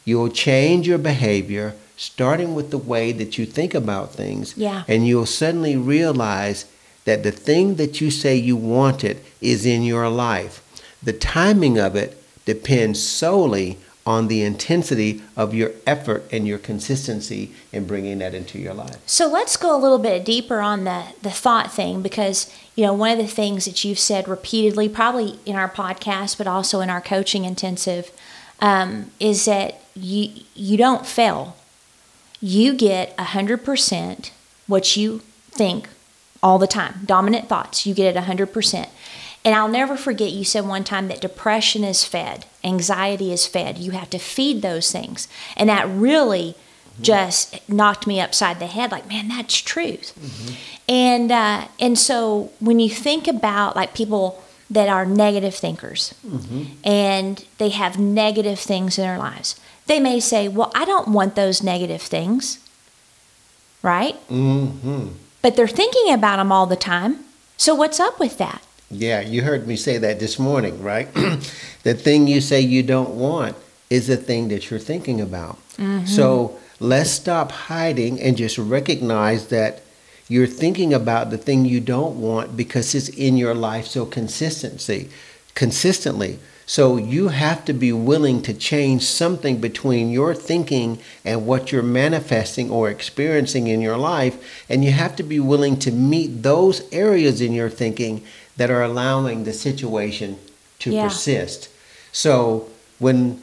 You'll 0.07 0.29
change 0.29 0.87
your 0.87 0.99
behavior, 0.99 1.75
starting 1.97 2.55
with 2.55 2.71
the 2.71 2.77
way 2.77 3.11
that 3.11 3.37
you 3.37 3.45
think 3.45 3.73
about 3.73 4.13
things. 4.13 4.55
Yeah. 4.55 4.85
And 4.87 5.05
you'll 5.05 5.25
suddenly 5.25 5.75
realize 5.75 6.63
that 7.03 7.23
the 7.23 7.31
thing 7.31 7.75
that 7.75 7.99
you 7.99 8.09
say 8.09 8.37
you 8.37 8.55
wanted 8.55 9.19
is 9.41 9.65
in 9.65 9.83
your 9.83 10.07
life. 10.07 10.63
The 11.03 11.11
timing 11.11 11.77
of 11.77 11.97
it 11.97 12.23
depends 12.45 13.03
solely 13.03 13.79
on 14.05 14.29
the 14.29 14.43
intensity 14.43 15.21
of 15.35 15.53
your 15.53 15.71
effort 15.85 16.23
and 16.31 16.47
your 16.47 16.57
consistency 16.57 17.51
in 17.73 17.85
bringing 17.85 18.19
that 18.19 18.33
into 18.33 18.57
your 18.57 18.73
life. 18.73 18.95
So 19.05 19.27
let's 19.27 19.57
go 19.57 19.75
a 19.75 19.77
little 19.77 19.99
bit 19.99 20.23
deeper 20.23 20.61
on 20.61 20.85
the 20.85 21.03
the 21.21 21.31
thought 21.31 21.69
thing 21.73 22.01
because 22.01 22.49
you 22.75 22.85
know 22.85 22.93
one 22.93 23.11
of 23.11 23.17
the 23.17 23.27
things 23.27 23.65
that 23.65 23.83
you've 23.83 23.99
said 23.99 24.29
repeatedly, 24.29 24.87
probably 24.87 25.37
in 25.45 25.57
our 25.57 25.67
podcast, 25.69 26.37
but 26.37 26.47
also 26.47 26.79
in 26.79 26.89
our 26.89 27.01
coaching 27.01 27.43
intensive, 27.43 28.11
um, 28.59 29.11
is 29.19 29.45
that 29.45 29.81
you 29.95 30.31
you 30.55 30.77
don't 30.77 31.05
fail. 31.05 31.55
You 32.41 32.73
get 32.73 33.19
hundred 33.19 33.63
percent 33.63 34.31
what 34.67 34.95
you 34.95 35.19
think 35.49 35.89
all 36.43 36.59
the 36.59 36.67
time. 36.67 37.01
Dominant 37.05 37.49
thoughts, 37.49 37.85
you 37.85 37.93
get 37.93 38.15
it 38.15 38.19
hundred 38.23 38.53
percent. 38.53 38.89
And 39.45 39.55
I'll 39.55 39.69
never 39.69 39.95
forget 39.95 40.31
you 40.31 40.43
said 40.43 40.65
one 40.67 40.83
time 40.83 41.07
that 41.07 41.21
depression 41.21 41.83
is 41.83 42.03
fed, 42.03 42.45
anxiety 42.63 43.31
is 43.31 43.47
fed. 43.47 43.77
You 43.77 43.91
have 43.91 44.09
to 44.09 44.19
feed 44.19 44.61
those 44.61 44.91
things. 44.91 45.27
And 45.55 45.69
that 45.69 45.87
really 45.87 46.55
just 47.01 47.69
knocked 47.69 48.07
me 48.07 48.19
upside 48.19 48.59
the 48.59 48.67
head 48.67 48.91
like, 48.91 49.07
man, 49.07 49.27
that's 49.27 49.61
truth. 49.61 50.13
And 50.89 51.31
uh, 51.31 51.67
and 51.79 51.97
so 51.97 52.51
when 52.59 52.79
you 52.79 52.89
think 52.89 53.27
about 53.27 53.75
like 53.75 53.93
people 53.93 54.43
that 54.69 54.89
are 54.89 55.05
negative 55.05 55.55
thinkers 55.55 56.13
and 56.83 57.45
they 57.57 57.69
have 57.69 57.97
negative 57.97 58.59
things 58.59 58.97
in 58.97 59.03
their 59.03 59.17
lives, 59.17 59.59
they 59.85 59.99
may 59.99 60.19
say, 60.19 60.47
well, 60.47 60.71
I 60.75 60.85
don't 60.85 61.07
want 61.07 61.35
those 61.35 61.63
negative 61.63 62.01
things, 62.01 62.59
right? 63.81 64.15
Mm-hmm. 64.29 65.07
But 65.41 65.55
they're 65.55 65.67
thinking 65.67 66.11
about 66.13 66.37
them 66.37 66.51
all 66.51 66.65
the 66.65 66.75
time. 66.75 67.23
So 67.55 67.73
what's 67.73 67.99
up 67.99 68.19
with 68.19 68.37
that? 68.37 68.61
Yeah, 68.89 69.21
you 69.21 69.43
heard 69.43 69.67
me 69.67 69.75
say 69.75 69.97
that 69.97 70.19
this 70.19 70.37
morning, 70.39 70.81
right? 70.83 71.13
the 71.83 71.93
thing 71.93 72.27
you 72.27 72.41
say 72.41 72.61
you 72.61 72.83
don't 72.83 73.15
want 73.15 73.55
is 73.89 74.07
the 74.07 74.17
thing 74.17 74.49
that 74.49 74.69
you're 74.69 74.79
thinking 74.79 75.21
about. 75.21 75.57
So 76.05 76.57
let's 76.79 77.11
stop 77.11 77.51
hiding 77.51 78.19
and 78.19 78.35
just 78.35 78.57
recognize 78.57 79.47
that 79.49 79.83
you're 80.29 80.47
thinking 80.47 80.93
about 80.93 81.29
the 81.29 81.37
thing 81.37 81.65
you 81.65 81.79
don't 81.79 82.19
want 82.19 82.57
because 82.57 82.93
it's 82.93 83.09
in 83.09 83.37
your 83.37 83.53
life 83.55 83.85
so 83.87 84.05
consistency 84.05 85.09
consistently. 85.55 86.39
So 86.69 86.97
you 86.97 87.29
have 87.29 87.63
to 87.65 87.73
be 87.73 87.93
willing 87.93 88.41
to 88.41 88.53
change 88.53 89.03
something 89.03 89.61
between 89.61 90.11
your 90.11 90.35
thinking 90.35 90.99
and 91.23 91.47
what 91.47 91.71
you're 91.71 91.81
manifesting 91.81 92.69
or 92.69 92.89
experiencing 92.89 93.67
in 93.67 93.79
your 93.79 93.97
life. 93.97 94.65
And 94.69 94.83
you 94.83 94.91
have 94.91 95.15
to 95.15 95.23
be 95.23 95.39
willing 95.39 95.79
to 95.79 95.91
meet 95.91 96.43
those 96.43 96.81
areas 96.91 97.39
in 97.39 97.53
your 97.53 97.69
thinking 97.69 98.21
that 98.57 98.69
are 98.69 98.83
allowing 98.83 99.45
the 99.45 99.53
situation 99.53 100.37
to 100.79 100.91
Yeah. 100.91 101.07
persist. 101.07 101.69
So 102.11 102.67
when 102.99 103.41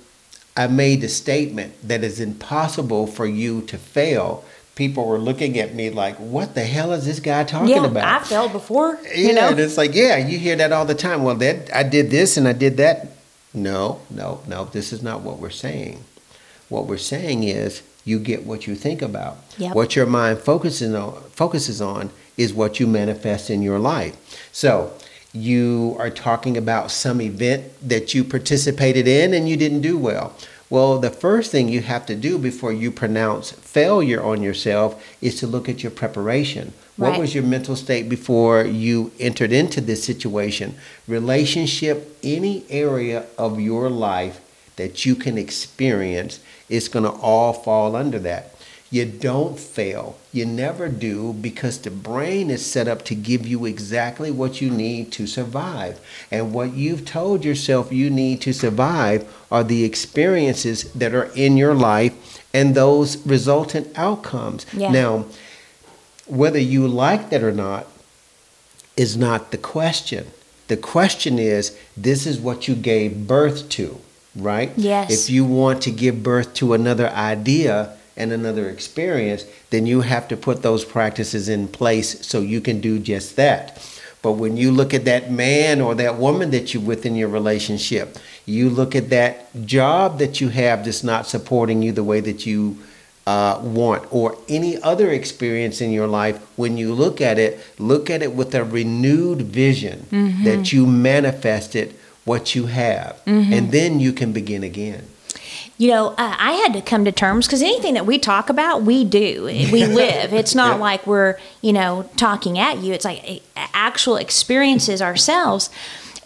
I 0.57 0.67
made 0.67 1.01
the 1.01 1.09
statement 1.09 1.73
that 1.83 2.05
it's 2.05 2.21
impossible 2.21 3.07
for 3.07 3.27
you 3.27 3.63
to 3.63 3.79
fail, 3.79 4.45
people 4.75 5.07
were 5.07 5.19
looking 5.19 5.59
at 5.59 5.75
me 5.75 5.91
like, 5.91 6.17
what 6.17 6.55
the 6.55 6.65
hell 6.65 6.93
is 6.93 7.05
this 7.05 7.21
guy 7.21 7.45
talking 7.45 7.69
yeah, 7.69 7.85
about? 7.85 8.23
I 8.23 8.25
failed 8.25 8.53
before. 8.53 8.99
Yeah, 9.05 9.15
you 9.15 9.33
know, 9.33 9.49
and 9.49 9.59
it's 9.59 9.77
like, 9.77 9.95
yeah, 9.95 10.17
you 10.17 10.39
hear 10.39 10.57
that 10.57 10.73
all 10.73 10.85
the 10.85 10.95
time. 10.95 11.23
Well, 11.23 11.37
that 11.37 11.75
I 11.75 11.83
did 11.83 12.11
this 12.11 12.37
and 12.37 12.49
I 12.49 12.53
did 12.53 12.77
that. 12.79 13.09
No, 13.53 14.01
no, 14.11 14.41
no. 14.49 14.65
This 14.65 14.93
is 14.93 15.03
not 15.03 15.21
what 15.21 15.39
we're 15.39 15.51
saying. 15.51 16.03
What 16.69 16.87
we're 16.87 16.99
saying 16.99 17.45
is 17.45 17.83
you 18.05 18.19
get 18.19 18.45
what 18.45 18.67
you 18.67 18.75
think 18.75 19.01
about. 19.01 19.39
Yep. 19.59 19.75
What 19.75 19.95
your 19.95 20.07
mind 20.07 20.41
focuses 20.41 20.93
on 20.95 21.23
focuses 21.31 21.81
on 21.81 22.11
is 22.37 22.53
what 22.53 22.81
you 22.81 22.87
manifest 22.87 23.51
in 23.51 23.63
your 23.63 23.79
life. 23.79 24.17
So 24.53 24.93
you 25.33 25.97
are 25.99 26.11
talking 26.11 26.57
about 26.57 26.91
some 26.91 27.21
event 27.21 27.65
that 27.87 28.15
you 28.15 28.25
participated 28.25 29.07
in 29.07 29.35
and 29.35 29.49
you 29.49 29.57
didn't 29.57 29.81
do 29.83 29.99
well. 29.99 30.35
Well, 30.71 30.99
the 30.99 31.11
first 31.11 31.53
thing 31.53 31.69
you 31.69 31.83
have 31.83 32.07
to 32.07 32.15
do 32.15 32.39
before 32.39 32.73
you 32.73 32.91
pronounce 32.91 33.53
failure 33.53 34.23
on 34.23 34.43
yourself 34.43 35.05
is 35.21 35.39
to 35.41 35.47
look 35.47 35.69
at 35.69 35.83
your 35.83 35.93
preparation. 35.93 36.73
What 36.97 37.19
was 37.19 37.35
your 37.35 37.45
mental 37.45 37.75
state 37.75 38.09
before 38.09 38.65
you 38.65 39.11
entered 39.19 39.53
into 39.53 39.81
this 39.81 40.05
situation? 40.05 40.77
Relationship, 41.09 42.17
any 42.23 42.65
area 42.71 43.27
of 43.37 43.61
your 43.61 43.91
life 43.91 44.41
that 44.77 45.05
you 45.05 45.17
can 45.17 45.37
experience 45.37 46.41
is 46.69 46.89
going 46.89 47.05
to 47.05 47.11
all 47.11 47.53
fall 47.53 47.97
under 47.97 48.19
that. 48.21 48.54
You 48.95 49.07
don't 49.07 49.59
fail. 49.59 50.17
You 50.33 50.47
never 50.47 50.89
do 50.89 51.33
because 51.33 51.79
the 51.79 51.91
brain 51.91 52.49
is 52.49 52.65
set 52.65 52.87
up 52.87 53.05
to 53.07 53.17
give 53.17 53.45
you 53.45 53.65
exactly 53.65 54.31
what 54.31 54.61
you 54.61 54.71
need 54.71 55.11
to 55.15 55.27
survive. 55.27 55.99
And 56.31 56.55
what 56.55 56.75
you've 56.75 57.05
told 57.05 57.45
yourself 57.45 57.91
you 57.91 58.09
need 58.09 58.41
to 58.43 58.53
survive 58.53 59.29
are 59.51 59.65
the 59.65 59.83
experiences 59.83 60.93
that 60.93 61.13
are 61.13 61.33
in 61.35 61.57
your 61.57 61.75
life 61.75 62.41
and 62.55 62.77
those 62.77 63.17
resultant 63.27 63.89
outcomes. 63.99 64.65
Yeah. 64.73 64.93
Now, 64.93 65.25
whether 66.29 66.61
you 66.61 66.87
like 66.87 67.31
that 67.31 67.43
or 67.43 67.51
not 67.51 67.89
is 68.97 69.17
not 69.17 69.51
the 69.51 69.59
question. 69.59 70.29
The 70.69 70.77
question 70.77 71.41
is 71.41 71.77
this 71.97 72.29
is 72.29 72.39
what 72.39 72.69
you 72.69 72.77
gave 72.77 73.27
birth 73.27 73.69
to, 73.71 73.99
right? 74.37 74.71
Yes. 74.77 75.11
If 75.11 75.31
you 75.35 75.45
want 75.45 75.83
to 75.83 75.91
give 75.91 76.23
birth 76.23 76.55
to 76.55 76.75
another 76.75 77.09
idea 77.09 77.97
and 78.17 78.33
another 78.33 78.69
experience, 78.69 79.45
then 79.71 79.87
you 79.87 80.03
have 80.03 80.29
to 80.29 80.37
put 80.37 80.63
those 80.63 80.85
practices 80.85 81.49
in 81.49 81.69
place 81.69 82.25
so 82.27 82.41
you 82.41 82.61
can 82.61 82.81
do 82.81 82.99
just 82.99 83.37
that. 83.37 83.81
But 84.23 84.33
when 84.33 84.57
you 84.57 84.71
look 84.71 84.95
at 84.95 85.05
that 85.05 85.31
man 85.31 85.81
or 85.81 85.95
that 85.97 86.17
woman 86.17 86.51
that 86.53 86.73
you're 86.73 86.83
with 86.83 87.05
in 87.05 87.15
your 87.15 87.29
relationship, 87.29 88.17
you 88.47 88.71
look 88.71 88.95
at 88.97 89.11
that 89.11 89.67
job 89.67 90.19
that 90.19 90.41
you 90.41 90.49
have 90.49 90.85
that's 90.85 91.05
not 91.05 91.27
supporting 91.27 91.83
you 91.83 91.93
the 91.93 92.05
way 92.05 92.21
that 92.21 92.47
you 92.47 92.79
uh, 93.27 93.59
want, 93.63 94.07
or 94.13 94.37
any 94.49 94.81
other 94.83 95.11
experience 95.11 95.81
in 95.81 95.91
your 95.91 96.07
life, 96.07 96.39
when 96.57 96.77
you 96.77 96.93
look 96.93 97.21
at 97.23 97.39
it, 97.39 97.59
look 97.79 98.11
at 98.11 98.23
it 98.23 98.35
with 98.35 98.55
a 98.55 98.63
renewed 98.63 99.41
vision 99.43 100.07
that 100.45 100.73
you 100.73 100.87
manifested 100.87 101.95
what 102.25 102.55
you 102.55 102.67
have, 102.67 103.19
and 103.27 103.73
then 103.73 103.99
you 104.01 104.13
can 104.13 104.33
begin 104.33 104.63
again. 104.63 105.05
You 105.77 105.89
know, 105.91 106.09
uh, 106.11 106.15
I 106.39 106.53
had 106.53 106.73
to 106.75 106.81
come 106.81 107.05
to 107.05 107.11
terms 107.13 107.47
because 107.47 107.61
anything 107.63 107.95
that 107.95 108.07
we 108.07 108.19
talk 108.19 108.49
about, 108.49 108.83
we 108.83 109.05
do. 109.05 109.45
We 109.73 109.85
live. 109.87 110.33
It's 110.33 110.55
not 110.55 110.77
Yeah. 110.77 110.81
like 110.83 111.07
we're, 111.07 111.37
you 111.63 111.73
know, 111.73 112.09
talking 112.17 112.59
at 112.59 112.79
you. 112.79 112.93
It's 112.93 113.05
like 113.05 113.43
uh, 113.57 113.67
actual 113.75 114.17
experiences 114.17 115.03
ourselves. 115.03 115.71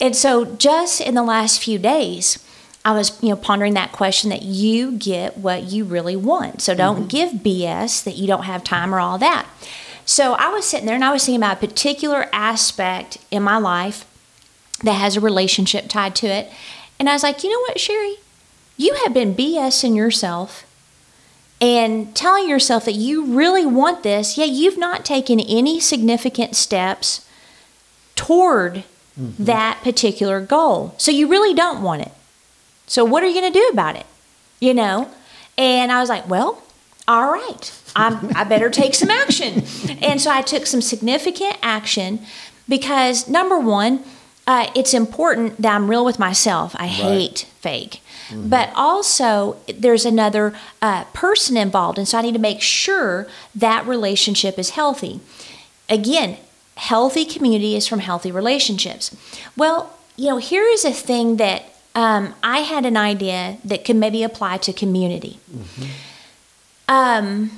And 0.00 0.14
so 0.14 0.44
just 0.44 1.00
in 1.00 1.14
the 1.14 1.22
last 1.22 1.62
few 1.62 1.78
days, 1.78 2.38
I 2.84 2.92
was, 2.92 3.20
you 3.22 3.30
know, 3.30 3.36
pondering 3.36 3.74
that 3.74 3.90
question 3.92 4.30
that 4.30 4.42
you 4.42 4.92
get 4.92 5.38
what 5.38 5.64
you 5.64 5.84
really 5.84 6.14
want. 6.16 6.60
So 6.62 6.74
don't 6.74 7.08
give 7.08 7.32
BS 7.32 8.04
that 8.04 8.16
you 8.16 8.26
don't 8.26 8.44
have 8.44 8.62
time 8.62 8.94
or 8.94 9.00
all 9.00 9.18
that. 9.18 9.46
So 10.04 10.34
I 10.34 10.48
was 10.50 10.64
sitting 10.66 10.86
there 10.86 10.94
and 10.94 11.04
I 11.04 11.10
was 11.12 11.24
thinking 11.24 11.40
about 11.42 11.62
a 11.62 11.66
particular 11.66 12.28
aspect 12.32 13.18
in 13.30 13.42
my 13.42 13.56
life 13.58 14.04
that 14.84 14.92
has 14.94 15.16
a 15.16 15.20
relationship 15.20 15.88
tied 15.88 16.14
to 16.16 16.26
it. 16.28 16.50
And 16.98 17.08
I 17.08 17.12
was 17.14 17.22
like, 17.22 17.42
you 17.42 17.50
know 17.50 17.60
what, 17.60 17.80
Sherry? 17.80 18.16
You 18.78 18.94
have 19.04 19.12
been 19.12 19.34
BSing 19.34 19.94
yourself 19.94 20.64
and 21.60 22.14
telling 22.14 22.48
yourself 22.48 22.84
that 22.84 22.94
you 22.94 23.24
really 23.24 23.66
want 23.66 24.04
this, 24.04 24.38
yet 24.38 24.48
you've 24.48 24.78
not 24.78 25.04
taken 25.04 25.40
any 25.40 25.80
significant 25.80 26.56
steps 26.56 27.28
toward 28.14 28.84
mm-hmm. 29.20 29.44
that 29.44 29.80
particular 29.82 30.40
goal. 30.40 30.94
So 30.96 31.10
you 31.10 31.26
really 31.26 31.52
don't 31.52 31.82
want 31.82 32.02
it. 32.02 32.12
So 32.86 33.04
what 33.04 33.22
are 33.22 33.26
you 33.26 33.38
going 33.38 33.52
to 33.52 33.58
do 33.58 33.68
about 33.72 33.96
it? 33.96 34.06
You 34.60 34.72
know? 34.72 35.10
And 35.58 35.90
I 35.90 36.00
was 36.00 36.08
like, 36.08 36.28
well, 36.28 36.62
all 37.08 37.32
right, 37.32 37.82
I'm, 37.96 38.30
I 38.36 38.44
better 38.44 38.70
take 38.70 38.94
some 38.94 39.10
action. 39.10 39.64
And 40.00 40.20
so 40.20 40.30
I 40.30 40.42
took 40.42 40.66
some 40.66 40.80
significant 40.80 41.56
action 41.60 42.20
because 42.68 43.28
number 43.28 43.58
one, 43.58 44.04
uh, 44.46 44.70
it's 44.76 44.94
important 44.94 45.60
that 45.60 45.74
I'm 45.74 45.90
real 45.90 46.04
with 46.04 46.18
myself. 46.18 46.76
I 46.76 46.84
right. 46.84 46.88
hate 46.90 47.38
fake. 47.60 48.00
Mm-hmm. 48.28 48.48
But 48.48 48.70
also, 48.74 49.56
there's 49.66 50.04
another 50.04 50.54
uh, 50.82 51.04
person 51.12 51.56
involved, 51.56 51.98
and 51.98 52.06
so 52.06 52.18
I 52.18 52.22
need 52.22 52.34
to 52.34 52.38
make 52.38 52.60
sure 52.60 53.26
that 53.54 53.86
relationship 53.86 54.58
is 54.58 54.70
healthy. 54.70 55.20
Again, 55.88 56.36
healthy 56.76 57.24
community 57.24 57.74
is 57.74 57.86
from 57.86 58.00
healthy 58.00 58.30
relationships. 58.30 59.16
Well, 59.56 59.98
you 60.16 60.28
know, 60.28 60.38
here 60.38 60.64
is 60.64 60.84
a 60.84 60.92
thing 60.92 61.36
that 61.36 61.64
um, 61.94 62.34
I 62.42 62.60
had 62.60 62.84
an 62.86 62.96
idea 62.96 63.58
that 63.64 63.84
could 63.84 63.96
maybe 63.96 64.22
apply 64.22 64.58
to 64.58 64.72
community. 64.72 65.38
Mm-hmm. 65.50 65.84
Um, 66.88 67.50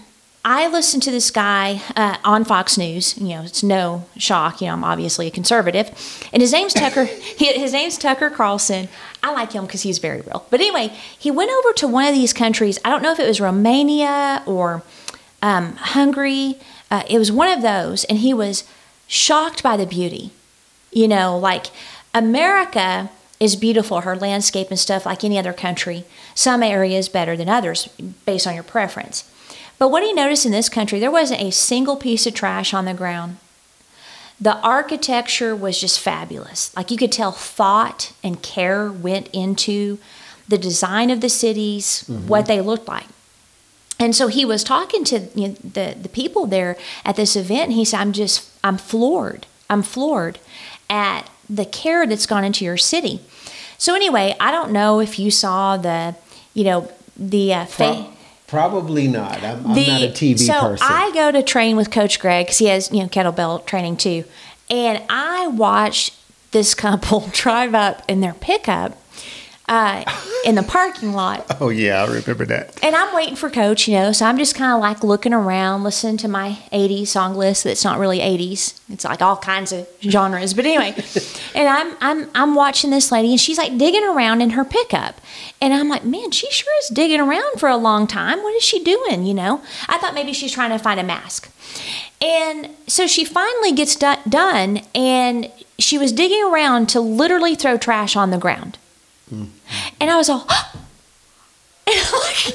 I 0.44 0.68
listened 0.68 1.03
to 1.03 1.11
this 1.11 1.31
guy 1.31 1.83
uh, 1.96 2.16
on 2.24 2.44
Fox 2.44 2.79
News. 2.79 3.16
You 3.18 3.29
know, 3.29 3.42
it's 3.42 3.62
no 3.62 4.07
shock. 4.16 4.61
You 4.61 4.68
know, 4.68 4.72
I'm 4.72 4.85
obviously 4.85 5.26
a 5.26 5.31
conservative, 5.31 5.90
and 6.33 6.40
his 6.40 6.53
name's 6.53 6.72
Tucker. 6.72 7.05
his 7.37 7.72
name's 7.72 7.98
Tucker 7.98 8.31
Carlson. 8.31 8.88
I 9.22 9.33
like 9.33 9.53
him 9.53 9.66
because 9.66 9.83
he's 9.83 9.98
very 9.98 10.22
real. 10.22 10.46
But 10.48 10.61
anyway, 10.61 10.96
he 11.18 11.31
went 11.31 11.50
over 11.50 11.74
to 11.74 11.88
one 11.88 12.07
of 12.07 12.14
these 12.14 12.33
countries. 12.33 12.79
I 12.85 12.88
don't 12.88 13.03
know 13.03 13.12
if 13.12 13.20
it 13.20 13.29
was 13.29 13.40
Romania 13.40 14.42
or 14.46 14.83
um, 15.42 15.76
Hungary. 15.76 16.57
Uh, 16.90 17.03
it 17.09 17.18
was 17.18 17.31
one 17.31 17.50
of 17.50 17.61
those, 17.61 18.05
and 18.05 18.18
he 18.18 18.33
was 18.33 18.64
shocked 19.07 19.62
by 19.62 19.76
the 19.76 19.87
beauty. 19.87 20.31
You 20.90 21.07
know, 21.07 21.37
like 21.37 21.66
America 22.14 23.11
is 23.38 23.57
beautiful, 23.57 24.00
her 24.00 24.16
landscape 24.16 24.68
and 24.70 24.79
stuff, 24.79 25.05
like 25.05 25.22
any 25.22 25.38
other 25.38 25.53
country. 25.53 26.05
Some 26.35 26.62
areas 26.62 27.11
better 27.11 27.37
than 27.37 27.48
others 27.48 27.88
based 28.24 28.46
on 28.46 28.55
your 28.55 28.64
preference. 28.64 29.30
But 29.81 29.90
what 29.90 30.03
he 30.03 30.12
noticed 30.12 30.45
in 30.45 30.53
this 30.53 30.69
country, 30.69 31.01
there 31.01 31.11
wasn't 31.11 31.40
a 31.40 31.51
single 31.51 31.97
piece 31.97 32.27
of 32.27 32.35
trash 32.35 32.75
on 32.75 32.85
the 32.85 32.93
ground. 32.93 33.38
The 34.38 34.59
architecture 34.59 35.57
was 35.57 35.81
just 35.81 35.99
fabulous. 35.99 36.77
Like 36.77 36.90
you 36.90 36.99
could 36.99 37.11
tell 37.11 37.33
thought 37.33 38.12
and 38.23 38.43
care 38.43 38.93
went 38.93 39.29
into 39.33 39.99
the 40.47 40.59
design 40.59 41.09
of 41.09 41.23
the 41.23 41.31
cities, 41.31 42.05
mm-hmm. 42.07 42.29
what 42.29 42.45
they 42.45 42.61
looked 42.61 42.88
like. 42.88 43.07
And 43.99 44.14
so 44.14 44.27
he 44.29 44.45
was 44.45 44.62
talking 44.62 45.03
to 45.05 45.29
you 45.35 45.49
know, 45.49 45.55
the, 45.64 45.97
the 45.99 46.09
people 46.11 46.47
there 46.47 46.77
at 47.03 47.16
this 47.16 47.35
event, 47.35 47.64
and 47.64 47.73
he 47.73 47.87
said, 47.87 48.01
I'm 48.01 48.12
just, 48.12 48.51
I'm 48.62 48.77
floored. 48.77 49.47
I'm 49.71 49.83
floored 49.83 50.38
at 50.90 51.31
the 51.49 51.64
care 51.64 52.07
that's 52.07 52.27
gone 52.27 52.45
into 52.45 52.66
your 52.66 52.77
city. 52.77 53.21
So 53.79 53.95
anyway, 53.95 54.37
I 54.38 54.51
don't 54.51 54.73
know 54.73 55.01
if 55.01 55.19
you 55.19 55.31
saw 55.31 55.79
the, 55.79 56.16
you 56.53 56.64
know, 56.64 56.93
the 57.16 57.55
uh, 57.55 57.64
fa- 57.64 58.07
Probably 58.51 59.07
not. 59.07 59.45
I'm, 59.45 59.65
I'm 59.65 59.87
not 59.87 60.03
a 60.03 60.09
TV 60.09 60.37
so 60.41 60.61
person. 60.61 60.79
So 60.79 60.93
I 60.93 61.13
go 61.15 61.31
to 61.31 61.41
train 61.41 61.77
with 61.77 61.93
Coach 61.93 62.19
Greg 62.19 62.47
because 62.47 62.59
he 62.59 62.67
has 62.67 62.91
you 62.91 62.99
know 62.99 63.07
kettlebell 63.07 63.65
training 63.65 63.97
too, 63.97 64.25
and 64.69 65.01
I 65.09 65.47
watched 65.47 66.17
this 66.51 66.75
couple 66.75 67.29
drive 67.33 67.77
up 67.77 68.03
in 68.09 68.21
their 68.21 68.35
pickup 68.35 68.99
uh, 69.71 70.05
in 70.45 70.57
the 70.57 70.63
parking 70.63 71.13
lot. 71.13 71.47
Oh 71.61 71.69
yeah, 71.69 72.03
I 72.03 72.07
remember 72.07 72.47
that. 72.47 72.83
And 72.83 72.97
I'm 72.97 73.15
waiting 73.15 73.37
for 73.37 73.51
Coach, 73.51 73.87
you 73.87 73.95
know, 73.95 74.13
so 74.13 74.25
I'm 74.25 74.39
just 74.39 74.55
kind 74.55 74.73
of 74.73 74.81
like 74.81 75.05
looking 75.05 75.35
around, 75.35 75.85
listening 75.85 76.17
to 76.19 76.29
my 76.29 76.59
'80s 76.73 77.09
song 77.09 77.35
list. 77.35 77.65
That's 77.65 77.85
not 77.85 77.99
really 77.99 78.21
'80s; 78.21 78.81
it's 78.89 79.05
like 79.05 79.21
all 79.21 79.37
kinds 79.37 79.71
of 79.71 79.87
genres. 80.01 80.55
But 80.55 80.65
anyway, 80.65 80.95
and 81.55 81.69
I'm 81.69 81.97
I'm 82.01 82.31
I'm 82.35 82.55
watching 82.55 82.91
this 82.91 83.13
lady, 83.13 83.31
and 83.33 83.39
she's 83.41 83.59
like 83.59 83.77
digging 83.77 84.05
around 84.05 84.41
in 84.41 84.51
her 84.51 84.65
pickup, 84.65 85.21
and 85.61 85.75
I'm 85.75 85.91
like, 85.91 86.03
man, 86.03 86.31
she 86.31 86.51
sure 86.51 86.73
is 86.83 86.89
digging 86.89 87.21
around 87.21 87.61
for 87.61 87.69
a 87.69 87.77
long 87.77 88.07
time. 88.07 88.43
What 88.43 88.55
is 88.55 88.63
she 88.63 88.83
doing? 88.83 89.27
You 89.27 89.35
know, 89.35 89.61
I 89.87 89.99
thought 89.99 90.15
maybe 90.15 90.33
she's 90.33 90.53
trying 90.53 90.71
to 90.71 90.79
find 90.79 90.99
a 90.99 91.05
mask. 91.05 91.53
And 92.23 92.71
so 92.87 93.07
she 93.07 93.27
finally 93.27 93.73
gets 93.73 93.97
do- 93.97 94.15
done, 94.27 94.81
and 94.95 95.51
she 95.79 95.99
was 95.99 96.11
digging 96.13 96.43
around 96.43 96.89
to 96.91 97.01
literally 97.01 97.55
throw 97.55 97.77
trash 97.77 98.17
on 98.17 98.31
the 98.31 98.39
ground. 98.39 98.79
And 100.01 100.11
I 100.11 100.17
was 100.17 100.29
all, 100.29 100.41
and 100.41 101.97
I'm 101.97 102.21
like, 102.21 102.55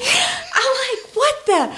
I'm 0.54 0.74
like, 0.76 1.16
what 1.16 1.46
the? 1.46 1.76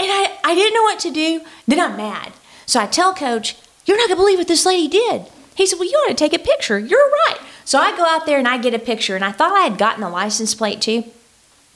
And 0.00 0.06
I, 0.10 0.38
I 0.44 0.54
didn't 0.54 0.74
know 0.74 0.82
what 0.82 1.00
to 1.00 1.10
do. 1.10 1.40
Then 1.66 1.80
I'm 1.80 1.96
mad. 1.96 2.32
So 2.66 2.80
I 2.80 2.86
tell 2.86 3.14
coach, 3.14 3.56
you're 3.86 3.96
not 3.96 4.08
gonna 4.08 4.20
believe 4.20 4.38
what 4.38 4.48
this 4.48 4.66
lady 4.66 4.88
did. 4.88 5.26
He 5.54 5.66
said, 5.66 5.78
well, 5.78 5.88
you 5.88 5.96
ought 5.96 6.08
to 6.08 6.14
take 6.14 6.34
a 6.34 6.38
picture. 6.38 6.78
You're 6.78 7.10
right. 7.28 7.38
So 7.64 7.78
I 7.78 7.96
go 7.96 8.04
out 8.04 8.26
there 8.26 8.38
and 8.38 8.46
I 8.46 8.58
get 8.58 8.74
a 8.74 8.78
picture. 8.78 9.16
And 9.16 9.24
I 9.24 9.32
thought 9.32 9.52
I 9.52 9.60
had 9.60 9.76
gotten 9.76 10.00
the 10.00 10.08
license 10.08 10.54
plate 10.54 10.80
too. 10.80 11.04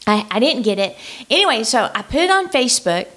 I, 0.07 0.27
I 0.31 0.39
didn't 0.39 0.63
get 0.63 0.79
it. 0.79 0.97
Anyway, 1.31 1.65
so 1.65 1.91
I 1.95 2.03
put 2.03 2.21
it 2.21 2.31
on 2.31 2.49
Facebook 2.49 3.09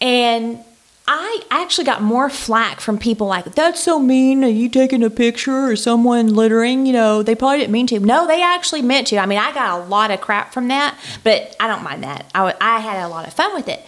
and 0.00 0.64
I 1.12 1.40
actually 1.50 1.86
got 1.86 2.02
more 2.02 2.30
flack 2.30 2.80
from 2.80 2.96
people 2.96 3.26
like, 3.26 3.44
that's 3.56 3.82
so 3.82 3.98
mean. 3.98 4.44
Are 4.44 4.48
you 4.48 4.68
taking 4.68 5.02
a 5.02 5.10
picture 5.10 5.68
or 5.68 5.74
someone 5.74 6.34
littering? 6.34 6.86
You 6.86 6.92
know, 6.92 7.24
they 7.24 7.34
probably 7.34 7.58
didn't 7.58 7.72
mean 7.72 7.88
to. 7.88 7.98
No, 7.98 8.28
they 8.28 8.40
actually 8.40 8.82
meant 8.82 9.08
to. 9.08 9.18
I 9.18 9.26
mean, 9.26 9.40
I 9.40 9.52
got 9.52 9.80
a 9.80 9.84
lot 9.86 10.12
of 10.12 10.20
crap 10.20 10.54
from 10.54 10.68
that, 10.68 10.96
but 11.24 11.56
I 11.58 11.66
don't 11.66 11.82
mind 11.82 12.04
that. 12.04 12.30
I, 12.32 12.54
I 12.60 12.78
had 12.78 13.04
a 13.04 13.08
lot 13.08 13.26
of 13.26 13.34
fun 13.34 13.52
with 13.54 13.66
it. 13.66 13.84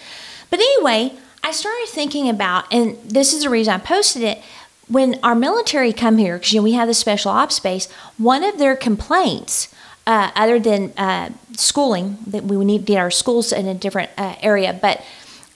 But 0.51 0.59
anyway, 0.59 1.13
I 1.45 1.53
started 1.53 1.87
thinking 1.91 2.29
about, 2.29 2.65
and 2.73 2.99
this 3.05 3.33
is 3.33 3.45
the 3.45 3.51
reason 3.51 3.73
I 3.73 3.79
posted 3.79 4.23
it. 4.23 4.43
When 4.89 5.21
our 5.23 5.37
military 5.37 5.93
come 5.93 6.19
here, 6.19 6.39
because 6.39 6.53
you 6.53 6.59
know, 6.59 6.65
we 6.65 6.73
have 6.73 6.89
the 6.89 6.95
special 6.95 7.31
ops 7.31 7.61
base, 7.61 7.89
one 8.19 8.43
of 8.43 8.59
their 8.59 8.75
complaints 8.75 9.73
uh, 10.09 10.33
other 10.35 10.59
than 10.59 10.93
uh, 10.97 11.31
schooling 11.57 12.19
that 12.27 12.43
we 12.43 12.63
need 12.65 12.79
to 12.79 12.85
get 12.85 12.99
our 12.99 13.13
schools 13.13 13.53
in 13.53 13.69
a 13.69 13.75
different 13.75 14.11
uh, 14.19 14.35
area, 14.43 14.77
but 14.83 15.05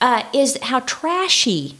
uh, 0.01 0.23
is 0.33 0.57
how 0.63 0.81
trashy 0.81 1.75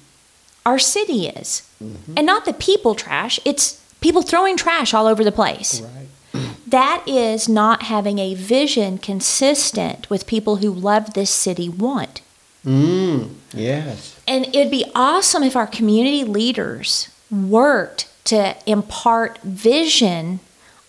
our 0.66 0.80
city 0.80 1.28
is. 1.28 1.68
Mm-hmm. 1.84 2.14
And 2.18 2.26
not 2.26 2.46
the 2.46 2.54
people 2.54 2.96
trash, 2.96 3.40
it's 3.46 3.84
people 4.02 4.22
throwing 4.22 4.58
trash 4.58 4.94
all 4.94 5.08
over 5.08 5.24
the 5.24 5.32
place. 5.32 5.82
Right. 5.82 6.48
that 6.68 7.04
is 7.08 7.48
not 7.48 7.84
having 7.84 8.20
a 8.20 8.34
vision 8.34 8.98
consistent 8.98 10.10
with 10.10 10.28
people 10.28 10.58
who 10.58 10.72
love 10.72 11.14
this 11.14 11.30
city 11.30 11.70
want. 11.70 12.22
Mm, 12.66 13.36
yes. 13.54 14.20
And 14.28 14.46
it'd 14.48 14.72
be 14.72 14.86
awesome 14.94 15.44
if 15.44 15.56
our 15.56 15.68
community 15.68 16.26
leaders 16.26 17.10
worked 17.32 18.10
to 18.26 18.58
impart 18.66 19.40
vision 19.42 20.42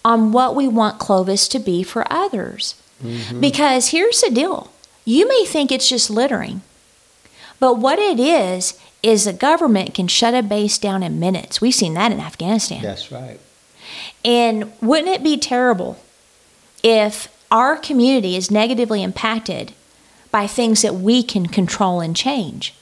on 0.04 0.32
what 0.32 0.56
we 0.56 0.66
want 0.66 0.98
Clovis 0.98 1.46
to 1.48 1.58
be 1.58 1.82
for 1.82 2.10
others. 2.12 2.74
Mm-hmm. 3.02 3.40
Because 3.40 3.88
here's 3.88 4.20
the 4.20 4.30
deal 4.30 4.70
you 5.04 5.28
may 5.28 5.44
think 5.46 5.70
it's 5.70 5.88
just 5.88 6.10
littering, 6.10 6.62
but 7.60 7.78
what 7.78 7.98
it 7.98 8.20
is, 8.20 8.78
is 9.02 9.24
the 9.24 9.32
government 9.32 9.94
can 9.94 10.08
shut 10.08 10.34
a 10.34 10.42
base 10.42 10.78
down 10.78 11.02
in 11.02 11.20
minutes. 11.20 11.60
We've 11.60 11.74
seen 11.74 11.94
that 11.94 12.12
in 12.12 12.20
Afghanistan. 12.20 12.82
That's 12.82 13.12
right. 13.12 13.40
And 14.24 14.72
wouldn't 14.80 15.08
it 15.08 15.22
be 15.22 15.36
terrible 15.36 15.98
if 16.82 17.28
our 17.50 17.76
community 17.76 18.36
is 18.36 18.50
negatively 18.50 19.02
impacted 19.02 19.72
by 20.30 20.46
things 20.46 20.82
that 20.82 20.94
we 20.94 21.22
can 21.22 21.46
control 21.46 22.00
and 22.00 22.14
change? 22.14 22.74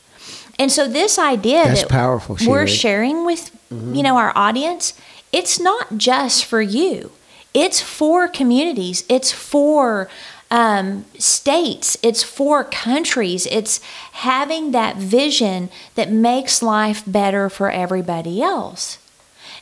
And 0.59 0.73
so 0.73 0.89
this 0.89 1.19
idea 1.19 1.65
That's 1.65 1.83
that 1.83 1.91
powerful, 1.91 2.39
we're 2.47 2.67
sharing 2.67 3.27
with 3.27 3.51
mm-hmm. 3.71 3.95
you 3.95 4.03
know 4.03 4.17
our 4.17 4.33
audience, 4.35 4.99
it's 5.33 5.61
not 5.61 5.99
just 5.99 6.47
for 6.47 6.63
you. 6.63 7.13
It's 7.53 7.81
for 7.81 8.27
communities. 8.27 9.05
It's 9.09 9.33
for 9.33 10.09
um, 10.51 11.05
states, 11.19 11.97
it's 12.03 12.23
for 12.23 12.65
countries, 12.65 13.47
it's 13.47 13.81
having 14.13 14.71
that 14.73 14.97
vision 14.97 15.71
that 15.97 16.11
makes 16.11 16.63
life 16.63 17.03
better 17.07 17.49
for 17.49 17.71
everybody 17.71 18.43
else. 18.43 18.99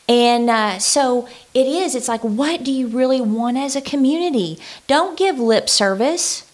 And 0.07 0.51
uh, 0.51 0.79
so 0.79 1.27
it 1.55 1.67
is, 1.67 1.95
it's 1.95 2.09
like, 2.09 2.21
what 2.21 2.63
do 2.63 2.71
you 2.71 2.89
really 2.89 3.21
want 3.21 3.57
as 3.57 3.75
a 3.75 3.81
community? 3.81 4.59
Don't 4.87 5.17
give 5.17 5.39
lip 5.39 5.69
service. 5.69 6.51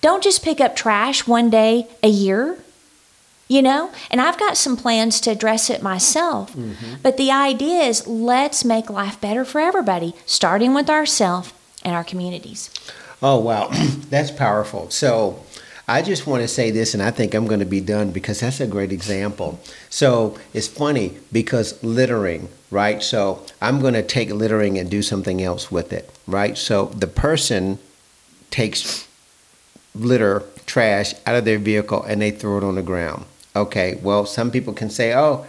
Don't 0.00 0.22
just 0.22 0.42
pick 0.42 0.60
up 0.60 0.74
trash 0.74 1.26
one 1.26 1.50
day 1.50 1.86
a 2.02 2.08
year, 2.08 2.58
you 3.48 3.60
know? 3.60 3.90
And 4.10 4.20
I've 4.20 4.38
got 4.38 4.56
some 4.56 4.76
plans 4.76 5.20
to 5.22 5.30
address 5.30 5.68
it 5.68 5.82
myself. 5.82 6.54
Mm-hmm. 6.54 6.94
But 7.02 7.18
the 7.18 7.30
idea 7.30 7.82
is 7.82 8.06
let's 8.06 8.64
make 8.64 8.88
life 8.88 9.20
better 9.20 9.44
for 9.44 9.60
everybody, 9.60 10.14
starting 10.24 10.72
with 10.72 10.88
ourselves 10.88 11.52
and 11.82 11.94
our 11.94 12.04
communities. 12.04 12.70
Oh, 13.22 13.38
wow. 13.40 13.68
That's 14.10 14.30
powerful. 14.30 14.90
So, 14.90 15.44
I 15.86 16.00
just 16.00 16.26
want 16.26 16.42
to 16.42 16.48
say 16.48 16.70
this, 16.70 16.94
and 16.94 17.02
I 17.02 17.10
think 17.10 17.34
I'm 17.34 17.46
going 17.46 17.60
to 17.60 17.66
be 17.66 17.80
done 17.80 18.10
because 18.10 18.40
that's 18.40 18.58
a 18.58 18.66
great 18.66 18.90
example. 18.90 19.60
So 19.90 20.38
it's 20.54 20.66
funny 20.66 21.18
because 21.30 21.82
littering, 21.84 22.48
right? 22.70 23.02
So 23.02 23.44
I'm 23.60 23.80
going 23.80 23.92
to 23.92 24.02
take 24.02 24.30
littering 24.30 24.78
and 24.78 24.90
do 24.90 25.02
something 25.02 25.42
else 25.42 25.70
with 25.70 25.92
it, 25.92 26.10
right? 26.26 26.56
So 26.56 26.86
the 26.86 27.06
person 27.06 27.78
takes 28.50 29.06
litter, 29.94 30.42
trash 30.64 31.12
out 31.26 31.36
of 31.36 31.44
their 31.44 31.58
vehicle 31.58 32.02
and 32.02 32.22
they 32.22 32.30
throw 32.30 32.56
it 32.56 32.64
on 32.64 32.76
the 32.76 32.82
ground. 32.82 33.26
Okay, 33.54 33.98
well, 34.02 34.24
some 34.24 34.50
people 34.50 34.72
can 34.72 34.88
say, 34.88 35.14
oh, 35.14 35.44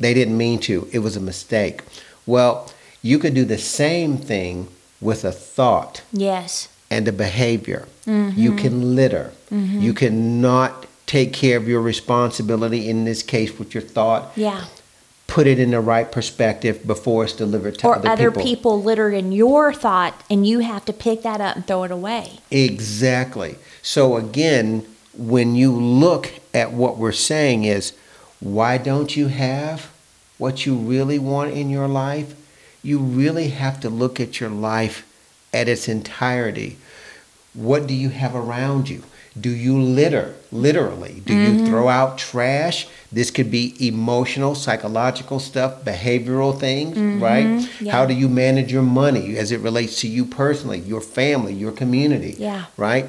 they 0.00 0.14
didn't 0.14 0.36
mean 0.36 0.60
to, 0.60 0.88
it 0.92 1.00
was 1.00 1.14
a 1.14 1.20
mistake. 1.20 1.82
Well, 2.24 2.72
you 3.02 3.18
could 3.18 3.34
do 3.34 3.44
the 3.44 3.58
same 3.58 4.16
thing 4.16 4.68
with 5.00 5.24
a 5.24 5.30
thought 5.30 6.02
Yes. 6.10 6.68
And 6.90 7.06
a 7.08 7.12
behavior. 7.12 7.86
You 8.06 8.54
can 8.54 8.72
mm-hmm. 8.72 8.94
litter. 8.94 9.32
Mm-hmm. 9.52 9.80
You 9.80 9.92
cannot 9.92 10.86
take 11.06 11.32
care 11.32 11.56
of 11.56 11.68
your 11.68 11.82
responsibility, 11.82 12.88
in 12.88 13.04
this 13.04 13.22
case 13.22 13.58
with 13.58 13.74
your 13.74 13.82
thought, 13.82 14.32
Yeah. 14.36 14.64
put 15.26 15.46
it 15.46 15.58
in 15.58 15.72
the 15.72 15.80
right 15.80 16.10
perspective 16.10 16.86
before 16.86 17.24
it's 17.24 17.34
delivered 17.34 17.78
to 17.78 17.88
other 17.88 17.96
people. 17.96 18.08
Or 18.08 18.12
other, 18.12 18.22
other 18.22 18.30
people. 18.30 18.42
people 18.42 18.82
litter 18.82 19.10
in 19.10 19.32
your 19.32 19.72
thought, 19.74 20.22
and 20.30 20.46
you 20.46 20.60
have 20.60 20.84
to 20.86 20.92
pick 20.92 21.22
that 21.22 21.40
up 21.40 21.56
and 21.56 21.66
throw 21.66 21.84
it 21.84 21.90
away. 21.90 22.40
Exactly. 22.50 23.56
So 23.82 24.16
again, 24.16 24.86
when 25.16 25.54
you 25.54 25.72
look 25.72 26.32
at 26.54 26.72
what 26.72 26.96
we're 26.96 27.12
saying 27.12 27.64
is, 27.64 27.92
why 28.40 28.78
don't 28.78 29.16
you 29.16 29.28
have 29.28 29.90
what 30.38 30.64
you 30.64 30.76
really 30.76 31.18
want 31.18 31.52
in 31.52 31.70
your 31.70 31.88
life? 31.88 32.34
You 32.82 32.98
really 32.98 33.48
have 33.48 33.80
to 33.80 33.90
look 33.90 34.20
at 34.20 34.40
your 34.40 34.50
life 34.50 35.04
at 35.52 35.68
its 35.68 35.88
entirety. 35.88 36.76
What 37.54 37.86
do 37.86 37.94
you 37.94 38.10
have 38.10 38.34
around 38.34 38.88
you? 38.88 39.02
Do 39.38 39.50
you 39.50 39.80
litter, 39.80 40.34
literally? 40.50 41.22
Do 41.24 41.34
you 41.34 41.48
mm-hmm. 41.50 41.66
throw 41.66 41.88
out 41.88 42.18
trash? 42.18 42.88
This 43.12 43.30
could 43.30 43.50
be 43.50 43.74
emotional, 43.86 44.54
psychological 44.54 45.38
stuff, 45.38 45.84
behavioral 45.84 46.58
things, 46.58 46.96
mm-hmm. 46.96 47.22
right? 47.22 47.68
Yeah. 47.80 47.92
How 47.92 48.06
do 48.06 48.14
you 48.14 48.28
manage 48.28 48.72
your 48.72 48.82
money 48.82 49.36
as 49.36 49.52
it 49.52 49.60
relates 49.60 50.00
to 50.00 50.08
you 50.08 50.24
personally, 50.24 50.80
your 50.80 51.00
family, 51.00 51.54
your 51.54 51.72
community? 51.72 52.34
Yeah. 52.38 52.66
Right? 52.76 53.06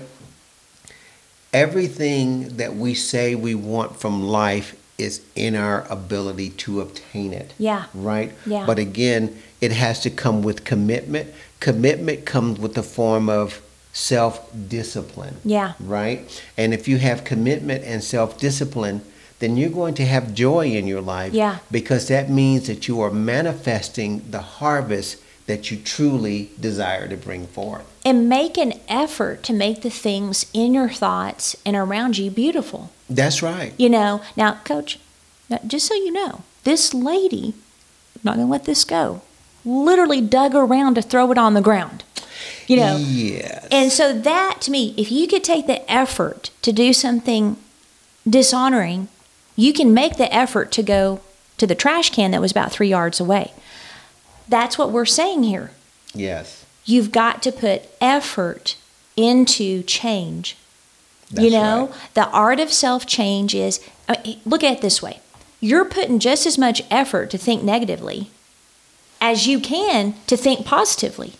Everything 1.51 2.57
that 2.57 2.75
we 2.75 2.93
say 2.93 3.33
we 3.33 3.55
want 3.55 3.99
from 3.99 4.23
life 4.23 4.75
is 4.99 5.21
in 5.33 5.55
our 5.55 5.87
ability 5.89 6.49
to 6.49 6.81
obtain 6.81 7.33
it 7.33 7.53
Yeah. 7.57 7.85
right? 7.93 8.33
Yeah. 8.45 8.65
But 8.65 8.77
again, 8.77 9.41
it 9.61 9.71
has 9.71 10.01
to 10.01 10.09
come 10.09 10.43
with 10.43 10.65
commitment. 10.65 11.33
Commitment 11.59 12.25
comes 12.25 12.59
with 12.59 12.73
the 12.75 12.83
form 12.83 13.29
of 13.29 13.61
self 13.91 14.49
discipline, 14.69 15.37
Yeah. 15.43 15.73
right? 15.79 16.21
And 16.57 16.73
if 16.73 16.87
you 16.87 16.97
have 16.99 17.23
commitment 17.23 17.83
and 17.83 18.03
self 18.03 18.39
discipline, 18.39 19.01
then 19.39 19.57
you're 19.57 19.69
going 19.69 19.93
to 19.95 20.05
have 20.05 20.33
joy 20.33 20.67
in 20.67 20.87
your 20.87 21.01
life 21.01 21.33
Yeah. 21.33 21.57
because 21.71 22.07
that 22.07 22.29
means 22.29 22.67
that 22.67 22.87
you 22.87 23.01
are 23.01 23.11
manifesting 23.11 24.21
the 24.29 24.41
harvest 24.41 25.17
that 25.47 25.71
you 25.71 25.77
truly 25.77 26.51
desire 26.59 27.07
to 27.07 27.17
bring 27.17 27.47
forth. 27.47 27.83
And 28.05 28.29
make 28.29 28.57
an 28.57 28.73
effort 28.87 29.41
to 29.43 29.53
make 29.53 29.81
the 29.81 29.89
things 29.89 30.45
in 30.53 30.73
your 30.73 30.89
thoughts 30.89 31.55
and 31.65 31.75
around 31.75 32.17
you 32.17 32.29
beautiful. 32.29 32.91
That's 33.09 33.41
right. 33.41 33.73
You 33.77 33.89
know, 33.89 34.21
now, 34.37 34.59
coach, 34.63 34.99
just 35.65 35.87
so 35.87 35.95
you 35.95 36.11
know, 36.11 36.43
this 36.65 36.93
lady, 36.93 37.55
I'm 38.15 38.21
not 38.23 38.35
going 38.35 38.47
to 38.47 38.51
let 38.51 38.65
this 38.65 38.83
go, 38.83 39.21
literally 39.69 40.21
dug 40.21 40.55
around 40.55 40.95
to 40.95 41.01
throw 41.01 41.31
it 41.31 41.37
on 41.37 41.53
the 41.53 41.61
ground. 41.61 42.03
You 42.67 42.77
know, 42.77 42.97
Yes. 42.97 43.67
and 43.71 43.91
so 43.91 44.13
that 44.13 44.57
to 44.61 44.71
me, 44.71 44.93
if 44.97 45.11
you 45.11 45.27
could 45.27 45.43
take 45.43 45.65
the 45.67 45.89
effort 45.91 46.51
to 46.61 46.71
do 46.71 46.93
something 46.93 47.57
dishonoring, 48.29 49.07
you 49.55 49.73
can 49.73 49.93
make 49.93 50.17
the 50.17 50.33
effort 50.33 50.71
to 50.73 50.83
go 50.83 51.21
to 51.57 51.65
the 51.65 51.75
trash 51.75 52.11
can 52.11 52.31
that 52.31 52.41
was 52.41 52.51
about 52.51 52.71
three 52.71 52.87
yards 52.89 53.19
away. 53.19 53.53
That's 54.47 54.77
what 54.77 54.91
we're 54.91 55.05
saying 55.05 55.43
here. 55.43 55.71
yes. 56.13 56.65
You've 56.85 57.11
got 57.11 57.43
to 57.43 57.51
put 57.51 57.83
effort 58.01 58.75
into 59.15 59.83
change. 59.83 60.57
That's 61.29 61.43
you 61.45 61.51
know, 61.51 61.87
right. 61.87 61.95
the 62.15 62.27
art 62.29 62.59
of 62.59 62.71
self 62.73 63.05
change 63.05 63.53
is 63.53 63.79
I 64.07 64.19
mean, 64.25 64.39
look 64.43 64.63
at 64.63 64.77
it 64.77 64.81
this 64.81 65.01
way 65.01 65.19
you're 65.61 65.85
putting 65.85 66.19
just 66.19 66.45
as 66.45 66.57
much 66.57 66.81
effort 66.89 67.29
to 67.31 67.37
think 67.37 67.63
negatively 67.63 68.31
as 69.21 69.47
you 69.47 69.59
can 69.59 70.15
to 70.27 70.37
think 70.37 70.65
positively. 70.65 71.33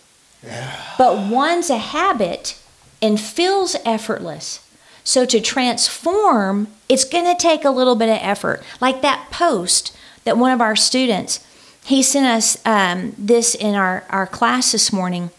But 0.98 1.30
one's 1.30 1.70
a 1.70 1.78
habit 1.78 2.58
and 3.02 3.20
feels 3.20 3.76
effortless. 3.84 4.66
So 5.04 5.24
to 5.26 5.40
transform, 5.40 6.68
it's 6.88 7.04
going 7.04 7.24
to 7.24 7.40
take 7.40 7.64
a 7.64 7.70
little 7.70 7.96
bit 7.96 8.08
of 8.08 8.18
effort. 8.20 8.62
Like 8.80 9.02
that 9.02 9.28
post 9.30 9.96
that 10.24 10.36
one 10.36 10.52
of 10.52 10.60
our 10.60 10.76
students, 10.76 11.44
he 11.84 12.02
sent 12.02 12.26
us 12.26 12.58
um, 12.66 13.14
this 13.16 13.54
in 13.54 13.74
our, 13.74 14.04
our 14.10 14.26
class 14.26 14.72
this 14.72 14.92
morning 14.92 15.30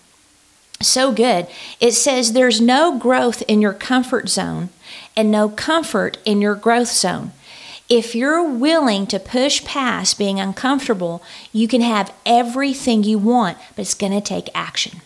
so 0.84 1.12
good. 1.12 1.48
It 1.80 1.94
says 1.94 2.34
there's 2.34 2.60
no 2.60 2.98
growth 2.98 3.44
in 3.48 3.62
your 3.62 3.74
comfort 3.74 4.30
zone 4.30 4.70
and 5.16 5.32
no 5.32 5.50
comfort 5.50 6.18
in 6.26 6.42
your 6.42 6.56
growth 6.56 6.92
zone. 6.92 7.32
If 7.92 8.16
you're 8.16 8.42
willing 8.42 9.06
to 9.08 9.20
push 9.20 9.66
past 9.66 10.18
being 10.18 10.40
uncomfortable, 10.40 11.22
you 11.52 11.68
can 11.68 11.82
have 11.82 12.14
everything 12.26 13.04
you 13.04 13.18
want, 13.18 13.58
but 13.76 13.82
it's 13.82 13.94
going 13.94 14.14
to 14.14 14.22
take 14.22 14.48
action 14.56 15.02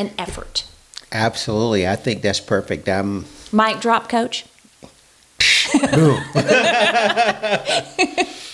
and 0.00 0.10
effort. 0.18 0.64
Absolutely. 1.12 1.86
I 1.86 1.94
think 1.94 2.22
that's 2.22 2.40
perfect. 2.40 2.88
I'm 2.88 3.26
Mic 3.52 3.80
drop, 3.80 4.08
coach. 4.08 4.46